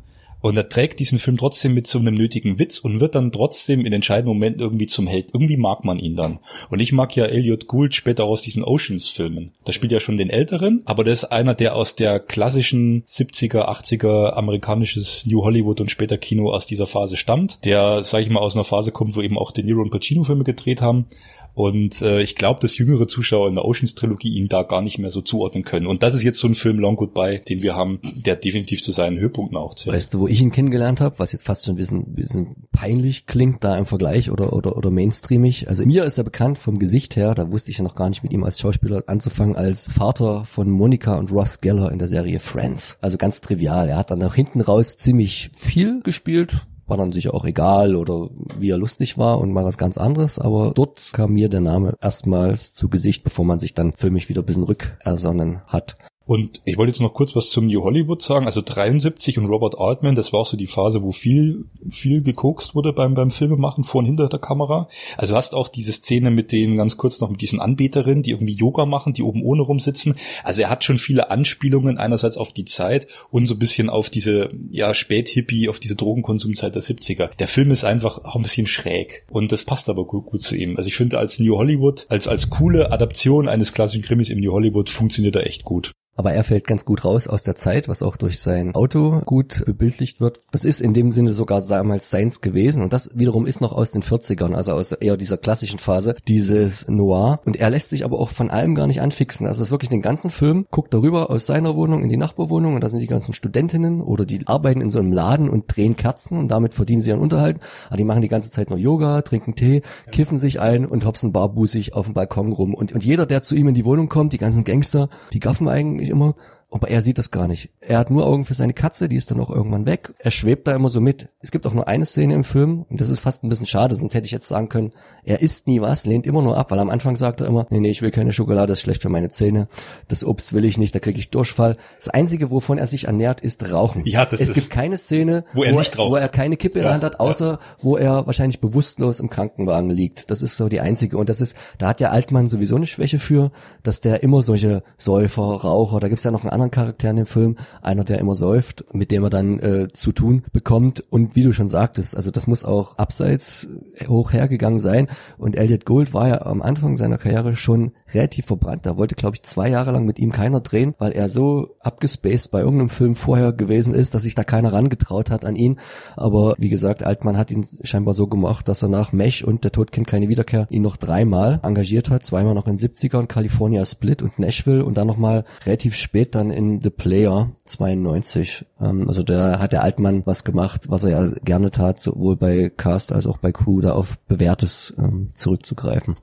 Und 0.44 0.58
er 0.58 0.69
trägt 0.69 1.00
diesen 1.00 1.19
Film 1.19 1.38
trotzdem 1.38 1.73
mit 1.73 1.87
so 1.87 1.99
einem 1.99 2.12
nötigen 2.12 2.58
Witz 2.58 2.79
und 2.79 3.00
wird 3.00 3.14
dann 3.14 3.32
trotzdem 3.32 3.87
in 3.87 3.94
entscheidenden 3.94 4.29
Momenten 4.29 4.61
irgendwie 4.61 4.85
zum 4.85 5.06
Held. 5.06 5.31
Irgendwie 5.32 5.56
mag 5.56 5.87
man 5.87 5.99
ihn 5.99 6.17
dann. 6.17 6.38
Und 6.69 6.81
ich 6.81 6.93
mag 6.93 7.17
ja 7.17 7.25
Elliot 7.25 7.67
Gould 7.67 7.94
später 7.94 8.25
aus 8.25 8.43
diesen 8.43 8.62
Oceans-Filmen. 8.62 9.52
Da 9.64 9.73
spielt 9.73 9.91
ja 9.91 10.00
schon 10.00 10.19
den 10.19 10.29
Älteren, 10.29 10.82
aber 10.85 11.02
der 11.02 11.14
ist 11.14 11.25
einer, 11.25 11.55
der 11.55 11.75
aus 11.75 11.94
der 11.94 12.20
klassischen 12.20 13.05
70er, 13.05 13.70
80er 13.70 14.35
amerikanisches 14.35 15.25
New 15.25 15.43
Hollywood 15.43 15.81
und 15.81 15.91
später 15.91 16.19
Kino 16.19 16.50
aus 16.50 16.67
dieser 16.67 16.87
Phase 16.87 17.17
stammt. 17.17 17.64
Der, 17.64 18.02
sag 18.05 18.20
ich 18.20 18.29
mal, 18.29 18.40
aus 18.40 18.55
einer 18.55 18.64
Phase 18.64 18.93
kommt, 18.93 19.17
wo 19.17 19.23
eben 19.23 19.38
auch 19.38 19.50
De 19.50 19.64
Niro 19.64 19.81
und 19.81 19.88
Pacino 19.88 20.25
Filme 20.25 20.44
gedreht 20.44 20.82
haben 20.82 21.06
und 21.54 22.02
äh, 22.02 22.20
ich 22.20 22.34
glaube, 22.34 22.58
dass 22.60 22.76
jüngere 22.78 23.06
Zuschauer 23.06 23.48
in 23.48 23.54
der 23.54 23.64
Oceans-Trilogie 23.64 24.36
ihn 24.36 24.48
da 24.48 24.64
gar 24.64 24.82
nicht 24.82 24.98
mehr 24.98 25.10
so 25.10 25.20
zuordnen 25.20 25.62
können. 25.64 25.86
Und 25.86 26.02
das 26.02 26.14
ist 26.14 26.24
jetzt 26.24 26.40
so 26.40 26.48
ein 26.48 26.56
Film 26.56 26.80
Long 26.80 26.96
Goodbye, 26.96 27.38
den 27.38 27.62
wir 27.62 27.76
haben, 27.76 28.00
der 28.16 28.34
definitiv 28.34 28.82
zu 28.82 28.90
seinen 28.90 29.18
Höhepunkten 29.18 29.56
auch 29.56 29.74
zählt. 29.74 29.94
Weißt 29.94 30.14
du, 30.14 30.20
wo 30.20 30.28
ich 30.28 30.42
ihn 30.42 30.50
kennengelernt 30.50 31.00
habe, 31.00 31.18
was 31.20 31.30
jetzt 31.30 31.46
fast 31.46 31.64
schon 31.64 31.74
ein 31.74 31.78
bisschen, 31.78 32.14
bisschen 32.14 32.56
peinlich 32.72 33.26
klingt 33.26 33.62
da 33.62 33.78
im 33.78 33.86
Vergleich 33.86 34.32
oder, 34.32 34.52
oder, 34.52 34.76
oder 34.76 34.90
mainstreamig. 34.90 35.68
Also 35.68 35.86
mir 35.86 36.04
ist 36.04 36.18
er 36.18 36.24
bekannt 36.24 36.58
vom 36.58 36.80
Gesicht 36.80 37.14
her, 37.14 37.34
da 37.34 37.52
wusste 37.52 37.70
ich 37.70 37.78
ja 37.78 37.84
noch 37.84 37.94
gar 37.94 38.08
nicht 38.08 38.24
mit 38.24 38.32
ihm 38.32 38.42
als 38.42 38.58
Schauspieler 38.58 39.04
anzufangen, 39.06 39.54
als 39.54 39.86
Vater 39.86 40.44
von 40.44 40.68
Monica 40.68 41.16
und 41.16 41.30
Ross 41.30 41.60
Geller 41.60 41.92
in 41.92 42.00
der 42.00 42.08
Serie 42.08 42.40
Friends. 42.40 42.98
Also 43.00 43.16
ganz 43.16 43.40
trivial. 43.40 43.88
Er 43.88 43.98
hat 43.98 44.10
dann 44.10 44.22
auch 44.24 44.34
hinten 44.34 44.60
raus 44.60 44.96
ziemlich 44.96 45.50
viel 45.54 46.00
gespielt, 46.02 46.66
war 46.86 46.96
dann 46.96 47.12
sicher 47.12 47.34
auch 47.34 47.44
egal 47.44 47.96
oder 47.96 48.28
wie 48.58 48.70
er 48.70 48.78
lustig 48.78 49.19
war 49.19 49.40
und 49.40 49.52
mal 49.52 49.64
was 49.64 49.78
ganz 49.78 49.98
anderes, 49.98 50.38
aber 50.38 50.72
dort 50.75 51.10
kam 51.12 51.32
mir 51.32 51.48
der 51.48 51.60
Name 51.60 51.94
erstmals 52.00 52.72
zu 52.72 52.88
Gesicht, 52.88 53.25
bevor 53.25 53.44
man 53.44 53.58
sich 53.58 53.75
dann 53.75 53.92
für 53.92 54.10
mich 54.10 54.28
wieder 54.28 54.42
ein 54.42 54.46
bisschen 54.46 54.64
rückersonnen 54.64 55.60
hat. 55.66 55.96
Und 56.26 56.62
ich 56.65 56.79
wollte 56.79 56.91
jetzt 56.91 57.00
noch 57.00 57.12
kurz 57.12 57.37
was 57.37 57.50
zum 57.50 57.67
New 57.67 57.82
Hollywood 57.82 58.23
sagen. 58.23 58.47
Also 58.47 58.62
73 58.65 59.37
und 59.38 59.47
Robert 59.47 59.79
Altman, 59.79 60.15
das 60.15 60.32
war 60.32 60.41
auch 60.41 60.47
so 60.47 60.56
die 60.56 60.67
Phase, 60.67 61.03
wo 61.03 61.12
viel, 61.12 61.67
viel 61.88 62.23
gekokst 62.23 62.75
wurde 62.75 62.94
beim, 62.94 63.15
beim 63.15 63.31
Filmemachen 63.31 63.85
vor 63.85 63.99
und 63.99 64.06
hinter 64.06 64.29
der 64.29 64.38
Kamera. 64.38 64.88
Also 65.19 65.37
hast 65.37 65.55
auch 65.55 65.69
diese 65.69 65.93
Szene 65.93 66.31
mit 66.31 66.50
denen 66.50 66.76
ganz 66.76 66.97
kurz 66.97 67.21
noch 67.21 67.29
mit 67.29 67.43
diesen 67.43 67.61
Anbeterinnen, 67.61 68.23
die 68.23 68.31
irgendwie 68.31 68.55
Yoga 68.55 68.87
machen, 68.87 69.12
die 69.12 69.23
oben 69.23 69.43
ohne 69.43 69.62
rumsitzen. 69.62 70.15
Also 70.43 70.62
er 70.62 70.71
hat 70.71 70.82
schon 70.82 70.97
viele 70.97 71.31
Anspielungen 71.31 71.99
einerseits 71.99 72.38
auf 72.38 72.55
die 72.55 72.65
Zeit 72.65 73.06
und 73.31 73.44
so 73.44 73.55
ein 73.55 73.59
bisschen 73.59 73.91
auf 73.91 74.09
diese, 74.09 74.50
ja, 74.71 74.94
Späthippie, 74.94 75.69
auf 75.69 75.79
diese 75.79 75.97
Drogenkonsumzeit 75.97 76.75
der 76.75 76.82
70er. 76.82 77.37
Der 77.37 77.49
Film 77.49 77.71
ist 77.71 77.85
einfach 77.85 78.25
auch 78.25 78.37
ein 78.37 78.43
bisschen 78.43 78.67
schräg. 78.67 79.26
Und 79.31 79.53
das 79.53 79.67
passt 79.67 79.91
aber 79.91 80.06
gut, 80.06 80.25
gut 80.25 80.41
zu 80.41 80.56
ihm. 80.56 80.79
Also 80.79 80.88
ich 80.88 80.97
finde 80.97 81.19
als 81.19 81.38
New 81.38 81.59
Hollywood, 81.59 82.06
als, 82.09 82.29
als 82.29 82.49
coole 82.49 82.93
Adaption 82.93 83.47
eines 83.47 83.75
klassischen 83.75 84.03
Krimis 84.03 84.31
im 84.31 84.41
New 84.41 84.53
Hollywood 84.53 84.88
funktioniert 84.88 85.37
er 85.37 85.47
echt 85.47 85.65
gut. 85.65 85.93
Aber 86.16 86.32
er 86.32 86.44
fällt 86.44 86.66
ganz 86.66 86.84
gut 86.84 87.05
raus 87.05 87.26
aus 87.26 87.43
der 87.43 87.56
Zeit, 87.56 87.88
was 87.88 88.02
auch 88.02 88.16
durch 88.16 88.40
sein 88.40 88.75
Auto 88.75 89.20
gut 89.25 89.64
bebildlicht 89.66 90.20
wird. 90.20 90.40
Das 90.52 90.64
ist 90.64 90.81
in 90.81 90.94
dem 90.94 91.11
Sinne 91.11 91.32
sogar 91.32 91.61
damals 91.61 92.11
seins 92.11 92.40
gewesen. 92.40 92.82
Und 92.82 92.93
das 92.93 93.11
wiederum 93.14 93.46
ist 93.46 93.61
noch 93.61 93.72
aus 93.72 93.90
den 93.90 94.02
40ern, 94.02 94.55
also 94.55 94.72
aus 94.72 94.93
eher 94.93 95.16
dieser 95.16 95.38
klassischen 95.38 95.78
Phase, 95.78 96.14
dieses 96.28 96.88
Noir. 96.88 97.40
Und 97.44 97.56
er 97.56 97.70
lässt 97.70 97.90
sich 97.90 98.05
aber 98.05 98.19
auch 98.20 98.31
von 98.31 98.50
allem 98.50 98.75
gar 98.75 98.87
nicht 98.87 99.00
anfixen. 99.00 99.46
Also 99.46 99.62
es 99.62 99.69
ist 99.69 99.72
wirklich 99.72 99.90
den 99.90 100.02
ganzen 100.02 100.31
Film, 100.31 100.66
guckt 100.70 100.94
darüber 100.94 101.31
aus 101.31 101.46
seiner 101.46 101.75
Wohnung 101.75 102.02
in 102.02 102.08
die 102.08 102.16
Nachbarwohnung 102.16 102.75
und 102.75 102.84
da 102.84 102.88
sind 102.88 103.00
die 103.00 103.06
ganzen 103.06 103.32
Studentinnen 103.32 104.00
oder 104.00 104.25
die 104.25 104.47
arbeiten 104.47 104.80
in 104.80 104.90
so 104.90 105.00
einem 105.00 105.12
Laden 105.12 105.49
und 105.49 105.64
drehen 105.75 105.97
Kerzen 105.97 106.38
und 106.38 106.49
damit 106.49 106.75
verdienen 106.75 107.02
sie 107.02 107.11
ihren 107.11 107.21
Unterhalt. 107.21 107.59
Aber 107.88 107.97
die 107.97 108.04
machen 108.04 108.23
die 108.23 108.28
ganze 108.28 108.50
Zeit 108.50 108.71
nur 108.71 108.78
Yoga, 108.78 109.23
trinken 109.23 109.54
Tee, 109.54 109.83
kiffen 110.12 110.38
sich 110.38 110.61
ein 110.61 110.87
und 110.87 111.04
hopsen 111.04 111.33
barbusig 111.33 111.94
auf 111.94 112.06
dem 112.06 112.14
Balkon 112.14 112.52
rum. 112.52 112.75
Und, 112.75 112.92
und 112.92 113.04
jeder, 113.04 113.26
der 113.26 113.42
zu 113.42 113.54
ihm 113.54 113.68
in 113.68 113.75
die 113.75 113.85
Wohnung 113.85 114.09
kommt, 114.09 114.33
die 114.33 114.38
ganzen 114.38 114.64
Gangster, 114.64 115.09
die 115.33 115.40
gaffen 115.40 115.68
eigentlich 115.68 116.03
ich 116.04 116.11
immer. 116.11 116.34
Aber 116.75 116.88
er 116.88 117.02
sieht 117.02 117.19
das 117.19 117.31
gar 117.31 117.47
nicht. 117.47 117.71
Er 117.78 117.99
hat 117.99 118.11
nur 118.11 118.26
Augen 118.26 118.45
für 118.45 118.54
seine 118.54 118.73
Katze, 118.73 119.09
die 119.09 119.14
ist 119.14 119.31
dann 119.31 119.38
auch 119.38 119.49
irgendwann 119.49 119.87
weg. 119.87 120.12
Er 120.19 120.33
schwebt 120.33 120.66
da 120.66 120.75
immer 120.75 120.88
so 120.90 121.00
mit. 121.00 121.28
Es 121.40 121.52
gibt 121.52 121.69
auch 121.69 121.73
nur 121.73 121.87
eine 121.87 122.04
Szene 122.04 122.35
im 122.35 122.43
Film 122.43 122.85
und 122.90 123.00
das 123.00 123.11
ist 123.11 123.21
fast 123.21 123.45
ein 123.45 123.49
bisschen 123.49 123.66
schade, 123.66 123.95
sonst 123.95 124.12
hätte 124.12 124.26
ich 124.26 124.33
jetzt 124.33 124.49
sagen 124.49 124.69
können, 124.69 124.93
er 125.23 125.40
isst 125.40 125.69
nie 125.69 125.81
was, 125.81 126.04
lehnt 126.04 126.26
immer 126.26 126.43
nur 126.43 126.59
ab, 126.59 126.73
weil 126.73 126.81
am 126.81 126.90
Anfang 126.90 127.14
sagt 127.14 127.40
er 127.40 127.47
immer, 127.47 127.69
nee, 127.71 127.78
nee, 127.78 127.90
ich 127.90 128.02
will 128.02 128.11
keine 128.11 128.33
Schokolade, 128.33 128.66
das 128.66 128.78
ist 128.78 128.83
schlecht 128.83 129.02
für 129.02 129.09
meine 129.09 129.31
Zähne. 129.31 129.69
Das 130.09 130.25
Obst 130.25 130.52
will 130.52 130.64
ich 130.64 130.76
nicht, 130.76 130.93
da 130.97 130.99
kriege 130.99 131.16
ich 131.16 131.31
Durchfall. 131.31 131.76
Das 131.97 132.09
Einzige, 132.09 132.50
wovon 132.50 132.76
er 132.76 132.88
sich 132.88 133.04
ernährt, 133.04 133.40
ist 133.40 133.71
Rauchen. 133.73 134.04
Ja, 134.04 134.26
das 134.26 134.40
es 134.40 134.49
ist 134.49 134.54
gibt 134.57 134.71
keine 134.71 134.99
Szene, 134.99 135.45
wo 135.52 135.62
er, 135.62 135.76
nicht 135.76 135.97
raucht. 135.97 136.11
wo 136.11 136.16
er 136.16 136.28
keine 136.28 136.57
Kippe 136.57 136.81
in 136.81 136.87
der 136.87 136.95
Hand 136.95 137.04
hat, 137.04 137.21
außer 137.21 137.52
ja. 137.52 137.59
wo 137.83 137.97
er 137.97 138.26
wahrscheinlich 138.26 138.61
bewusstlos 138.61 139.21
im 139.21 139.31
Krankenwagen 139.31 139.90
liegt. 139.90 140.28
Das 140.28 140.43
ist 140.43 140.57
so 140.57 140.69
die 140.69 140.81
einzige. 140.81 141.19
Und 141.19 141.28
das 141.28 141.40
ist, 141.40 141.57
da 141.78 141.87
hat 141.87 142.00
ja 142.00 142.11
Altmann 142.11 142.49
sowieso 142.49 142.75
eine 142.75 142.88
Schwäche 142.88 143.21
für, 143.21 143.52
dass 143.85 144.00
der 144.00 144.25
immer 144.25 144.43
solche 144.43 144.83
Säufer, 144.99 145.43
Raucher, 145.43 146.00
da 146.00 146.09
gibt's 146.09 146.25
ja 146.25 146.33
noch 146.33 146.43
einen 146.43 146.50
anderen 146.50 146.63
anderen 146.64 146.71
Charakteren 146.71 147.18
im 147.18 147.26
Film. 147.26 147.56
Einer, 147.83 148.04
der 148.04 148.18
immer 148.18 148.35
säuft, 148.35 148.85
mit 148.92 149.11
dem 149.11 149.25
er 149.25 149.30
dann 149.30 149.59
äh, 149.61 149.88
zu 149.92 150.12
tun 150.12 150.42
bekommt. 150.52 151.04
Und 151.11 151.37
wie 151.37 151.42
du 151.42 151.52
schon 151.52 151.68
sagtest, 151.68 152.16
also 152.16 152.30
das 152.30 152.47
muss 152.47 152.64
auch 152.64 152.99
abseits 152.99 153.68
hoch 154.09 154.33
hergegangen 154.33 154.78
sein. 154.78 155.09
Und 155.38 155.56
Elliot 155.56 155.85
Gould 155.85 156.14
war 156.14 156.28
ja 156.28 156.42
am 156.42 156.62
Anfang 156.62 156.97
seiner 156.97 157.18
Karriere 157.18 157.56
schon 157.56 157.92
relativ 158.12 158.47
verbrannt. 158.47 158.87
Da 158.87 158.97
wollte, 158.97 159.14
glaube 159.14 159.37
ich, 159.37 159.42
zwei 159.42 159.68
Jahre 159.68 159.92
lang 159.92 160.04
mit 160.04 160.18
ihm 160.18 160.33
keiner 160.33 160.61
drehen, 160.61 160.94
weil 160.99 161.12
er 161.12 161.28
so 161.28 161.76
abgespaced 161.80 162.50
bei 162.50 162.61
irgendeinem 162.61 162.88
Film 162.88 163.14
vorher 163.14 163.52
gewesen 163.52 163.94
ist, 163.94 164.14
dass 164.14 164.23
sich 164.23 164.35
da 164.35 164.44
keiner 164.44 164.73
rangetraut 164.73 165.30
hat 165.30 165.44
an 165.44 165.56
ihn. 165.56 165.78
Aber 166.16 166.54
wie 166.59 166.68
gesagt, 166.68 167.04
Altmann 167.04 167.37
hat 167.37 167.50
ihn 167.50 167.66
scheinbar 167.83 168.14
so 168.14 168.26
gemacht, 168.26 168.68
dass 168.68 168.83
er 168.83 168.88
nach 168.88 169.12
Mech 169.12 169.44
und 169.44 169.64
Der 169.64 169.73
Tod 169.73 169.92
kennt 169.92 170.06
keine 170.06 170.28
Wiederkehr 170.28 170.66
ihn 170.71 170.83
noch 170.83 170.97
dreimal 170.97 171.61
engagiert 171.62 172.11
hat. 172.11 172.25
Zweimal 172.25 172.54
noch 172.54 172.66
in 172.66 172.78
70ern, 172.78 173.26
California 173.26 173.85
Split 173.85 174.23
und 174.23 174.38
Nashville 174.38 174.85
und 174.85 174.97
dann 174.97 175.06
nochmal 175.06 175.44
relativ 175.66 175.94
spät 175.94 176.35
dann 176.35 176.43
in 176.50 176.82
The 176.82 176.90
Player 176.90 177.50
92. 177.66 178.64
Ähm, 178.80 179.08
also 179.08 179.22
da 179.22 179.58
hat 179.58 179.72
der 179.72 179.82
Altmann 179.82 180.22
was 180.26 180.44
gemacht, 180.44 180.86
was 180.88 181.04
er 181.04 181.10
ja 181.10 181.30
gerne 181.44 181.70
tat, 181.70 182.00
sowohl 182.00 182.36
bei 182.36 182.70
Cast 182.74 183.12
als 183.12 183.26
auch 183.26 183.38
bei 183.38 183.52
Crew, 183.52 183.80
da 183.80 183.92
auf 183.92 184.18
Bewährtes 184.28 184.94
ähm, 184.98 185.30
zurückzugreifen. 185.34 186.16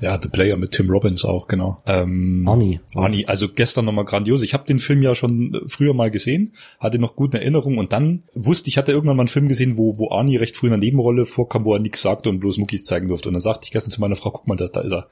Ja, 0.00 0.20
The 0.20 0.28
Player 0.28 0.58
mit 0.58 0.72
Tim 0.72 0.90
Robbins 0.90 1.24
auch, 1.24 1.48
genau. 1.48 1.82
Ähm, 1.86 2.46
Arnie. 2.46 2.80
Arnie, 2.94 3.26
also 3.26 3.48
gestern 3.48 3.86
nochmal 3.86 4.04
grandios. 4.04 4.42
Ich 4.42 4.52
habe 4.52 4.66
den 4.66 4.78
Film 4.78 5.00
ja 5.00 5.14
schon 5.14 5.58
früher 5.66 5.94
mal 5.94 6.10
gesehen, 6.10 6.52
hatte 6.78 6.98
noch 6.98 7.16
gute 7.16 7.38
Erinnerungen 7.38 7.78
und 7.78 7.94
dann 7.94 8.24
wusste 8.34 8.68
ich, 8.68 8.76
hatte 8.76 8.92
irgendwann 8.92 9.16
mal 9.16 9.22
einen 9.22 9.28
Film 9.28 9.48
gesehen, 9.48 9.78
wo, 9.78 9.98
wo 9.98 10.10
Arnie 10.10 10.36
recht 10.36 10.56
früh 10.56 10.66
in 10.66 10.72
der 10.72 10.78
Nebenrolle 10.78 11.24
vorkam, 11.24 11.64
wo 11.64 11.72
er 11.72 11.80
nichts 11.80 12.02
sagte 12.02 12.28
und 12.28 12.40
bloß 12.40 12.58
Muckis 12.58 12.84
zeigen 12.84 13.08
durfte. 13.08 13.28
Und 13.28 13.34
dann 13.34 13.40
sagte 13.40 13.64
ich 13.64 13.70
gestern 13.70 13.90
zu 13.90 14.00
meiner 14.00 14.16
Frau, 14.16 14.30
guck 14.30 14.46
mal, 14.46 14.56
da, 14.56 14.66
da 14.66 14.80
ist 14.80 14.92
er. 14.92 15.08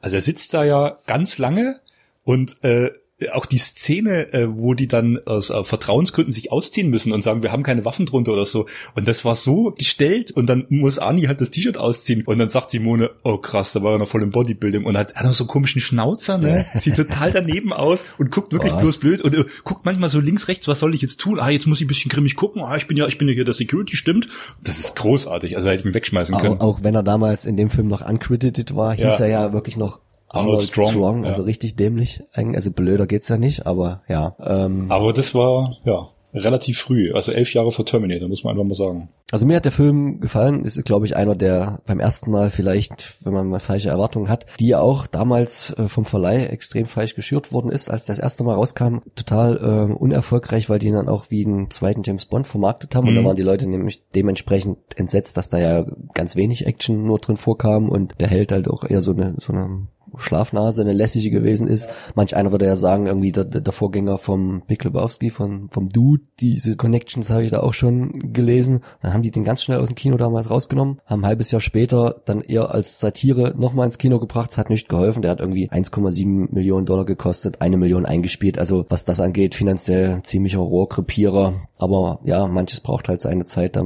Also 0.00 0.16
er 0.16 0.22
sitzt 0.22 0.52
da 0.52 0.62
ja 0.62 0.98
ganz 1.06 1.38
lange 1.38 1.80
und 2.22 2.62
äh, 2.62 2.90
auch 3.32 3.46
die 3.46 3.58
Szene, 3.58 4.32
äh, 4.32 4.46
wo 4.48 4.74
die 4.74 4.86
dann 4.86 5.18
aus 5.26 5.50
äh, 5.50 5.64
Vertrauensgründen 5.64 6.32
sich 6.32 6.52
ausziehen 6.52 6.88
müssen 6.88 7.12
und 7.12 7.22
sagen, 7.22 7.42
wir 7.42 7.50
haben 7.50 7.64
keine 7.64 7.84
Waffen 7.84 8.06
drunter 8.06 8.32
oder 8.32 8.46
so. 8.46 8.66
Und 8.94 9.08
das 9.08 9.24
war 9.24 9.34
so 9.34 9.74
gestellt 9.76 10.30
und 10.30 10.46
dann 10.46 10.66
muss 10.68 11.00
Ani 11.00 11.22
halt 11.22 11.40
das 11.40 11.50
T-Shirt 11.50 11.76
ausziehen 11.78 12.22
und 12.26 12.38
dann 12.38 12.48
sagt 12.48 12.70
Simone, 12.70 13.10
oh 13.24 13.38
krass, 13.38 13.72
da 13.72 13.82
war 13.82 13.92
er 13.92 13.98
noch 13.98 14.06
voll 14.06 14.22
im 14.22 14.30
Bodybuilding 14.30 14.84
und 14.84 14.96
hat, 14.96 15.16
hat 15.16 15.24
noch 15.24 15.32
so 15.32 15.44
einen 15.44 15.48
komischen 15.48 15.80
Schnauzer, 15.80 16.38
ne? 16.38 16.64
Sieht 16.80 16.96
total 16.96 17.32
daneben 17.32 17.72
aus 17.72 18.04
und 18.18 18.30
guckt 18.30 18.52
wirklich 18.52 18.72
was? 18.72 18.82
bloß 18.82 18.98
blöd 18.98 19.22
und 19.22 19.34
äh, 19.34 19.44
guckt 19.64 19.84
manchmal 19.84 20.10
so 20.10 20.20
links, 20.20 20.46
rechts, 20.46 20.68
was 20.68 20.78
soll 20.78 20.94
ich 20.94 21.02
jetzt 21.02 21.18
tun? 21.18 21.40
Ah, 21.40 21.50
jetzt 21.50 21.66
muss 21.66 21.80
ich 21.80 21.86
ein 21.86 21.88
bisschen 21.88 22.10
grimmig 22.10 22.36
gucken. 22.36 22.62
Ah, 22.62 22.76
ich 22.76 22.86
bin 22.86 22.96
ja, 22.96 23.08
ich 23.08 23.18
bin 23.18 23.26
ja 23.26 23.34
hier 23.34 23.44
der 23.44 23.54
Security, 23.54 23.96
stimmt. 23.96 24.28
Das 24.62 24.78
ist 24.78 24.94
großartig. 24.94 25.56
Also 25.56 25.70
hätte 25.70 25.80
ich 25.80 25.86
ihn 25.86 25.94
wegschmeißen 25.94 26.36
können. 26.36 26.60
Auch, 26.60 26.78
auch 26.78 26.82
wenn 26.84 26.94
er 26.94 27.02
damals 27.02 27.46
in 27.46 27.56
dem 27.56 27.68
Film 27.68 27.88
noch 27.88 28.08
uncredited 28.08 28.76
war, 28.76 28.94
hieß 28.94 29.18
ja. 29.18 29.18
er 29.18 29.28
ja 29.28 29.52
wirklich 29.52 29.76
noch 29.76 29.98
Arnold, 30.28 30.62
Strong, 30.62 30.90
Strong 30.90 31.24
also 31.24 31.40
ja. 31.40 31.46
richtig 31.46 31.76
dämlich. 31.76 32.22
Also 32.32 32.70
blöder 32.70 33.06
geht's 33.06 33.28
ja 33.28 33.38
nicht, 33.38 33.66
aber 33.66 34.02
ja. 34.08 34.36
Ähm, 34.40 34.86
aber 34.90 35.12
das 35.12 35.34
war, 35.34 35.78
ja, 35.84 36.10
relativ 36.34 36.78
früh, 36.78 37.12
also 37.12 37.32
elf 37.32 37.54
Jahre 37.54 37.72
vor 37.72 37.86
Terminator, 37.86 38.28
muss 38.28 38.44
man 38.44 38.52
einfach 38.52 38.64
mal 38.64 38.74
sagen. 38.74 39.08
Also 39.30 39.46
mir 39.46 39.56
hat 39.56 39.64
der 39.64 39.72
Film 39.72 40.20
gefallen, 40.20 40.64
ist 40.64 40.82
glaube 40.84 41.06
ich 41.06 41.16
einer, 41.16 41.34
der 41.34 41.80
beim 41.86 42.00
ersten 42.00 42.30
Mal 42.30 42.50
vielleicht, 42.50 43.16
wenn 43.24 43.32
man 43.32 43.48
mal 43.48 43.60
falsche 43.60 43.88
Erwartungen 43.88 44.28
hat, 44.28 44.46
die 44.60 44.68
ja 44.68 44.80
auch 44.80 45.06
damals 45.06 45.74
äh, 45.78 45.88
vom 45.88 46.04
Verleih 46.04 46.46
extrem 46.46 46.86
falsch 46.86 47.14
geschürt 47.14 47.52
worden 47.52 47.70
ist, 47.70 47.90
als 47.90 48.04
das 48.04 48.18
erste 48.18 48.44
Mal 48.44 48.54
rauskam, 48.54 48.98
total 49.16 49.56
äh, 49.56 49.92
unerfolgreich, 49.92 50.68
weil 50.68 50.78
die 50.78 50.90
dann 50.90 51.08
auch 51.08 51.26
wie 51.30 51.44
einen 51.44 51.70
zweiten 51.70 52.02
James 52.04 52.26
Bond 52.26 52.46
vermarktet 52.46 52.94
haben 52.94 53.04
mhm. 53.04 53.08
und 53.10 53.14
da 53.16 53.20
mhm. 53.22 53.26
waren 53.26 53.36
die 53.36 53.42
Leute 53.42 53.68
nämlich 53.68 54.02
dementsprechend 54.14 54.78
entsetzt, 54.96 55.36
dass 55.36 55.48
da 55.48 55.58
ja 55.58 55.84
ganz 56.14 56.36
wenig 56.36 56.66
Action 56.66 57.04
nur 57.04 57.18
drin 57.18 57.36
vorkam 57.36 57.88
und 57.88 58.14
der 58.20 58.28
Held 58.28 58.52
halt 58.52 58.68
auch 58.68 58.84
eher 58.84 59.00
so 59.00 59.12
eine 59.12 59.34
so 59.38 59.52
eine 59.52 59.88
Schlafnase 60.16 60.82
eine 60.82 60.92
lässige 60.92 61.30
gewesen 61.30 61.66
ist. 61.66 61.88
Manch 62.14 62.36
einer 62.36 62.52
würde 62.52 62.66
ja 62.66 62.76
sagen, 62.76 63.06
irgendwie 63.06 63.32
der, 63.32 63.44
der 63.44 63.72
Vorgänger 63.72 64.18
vom 64.18 64.62
Big 64.66 64.84
Lebowski, 64.84 65.30
von, 65.30 65.68
vom 65.70 65.88
Dude, 65.88 66.22
diese 66.40 66.76
Connections 66.76 67.30
habe 67.30 67.44
ich 67.44 67.50
da 67.50 67.60
auch 67.60 67.74
schon 67.74 68.32
gelesen. 68.32 68.80
Dann 69.02 69.12
haben 69.12 69.22
die 69.22 69.30
den 69.30 69.44
ganz 69.44 69.62
schnell 69.62 69.78
aus 69.78 69.88
dem 69.88 69.96
Kino 69.96 70.16
damals 70.16 70.50
rausgenommen, 70.50 71.00
haben 71.06 71.22
ein 71.22 71.26
halbes 71.26 71.50
Jahr 71.50 71.60
später 71.60 72.22
dann 72.24 72.40
eher 72.40 72.70
als 72.70 73.00
Satire 73.00 73.54
nochmal 73.56 73.86
ins 73.86 73.98
Kino 73.98 74.18
gebracht. 74.18 74.50
Es 74.50 74.58
hat 74.58 74.70
nicht 74.70 74.88
geholfen. 74.88 75.22
Der 75.22 75.30
hat 75.30 75.40
irgendwie 75.40 75.70
1,7 75.70 76.52
Millionen 76.52 76.86
Dollar 76.86 77.04
gekostet, 77.04 77.60
eine 77.60 77.76
Million 77.76 78.06
eingespielt. 78.06 78.58
Also 78.58 78.86
was 78.88 79.04
das 79.04 79.20
angeht, 79.20 79.54
finanziell 79.54 80.22
ziemlicher 80.22 80.58
Rohrkrepierer. 80.58 81.54
Aber 81.78 82.20
ja, 82.24 82.46
manches 82.46 82.80
braucht 82.80 83.08
halt 83.08 83.22
seine 83.22 83.44
Zeit. 83.44 83.78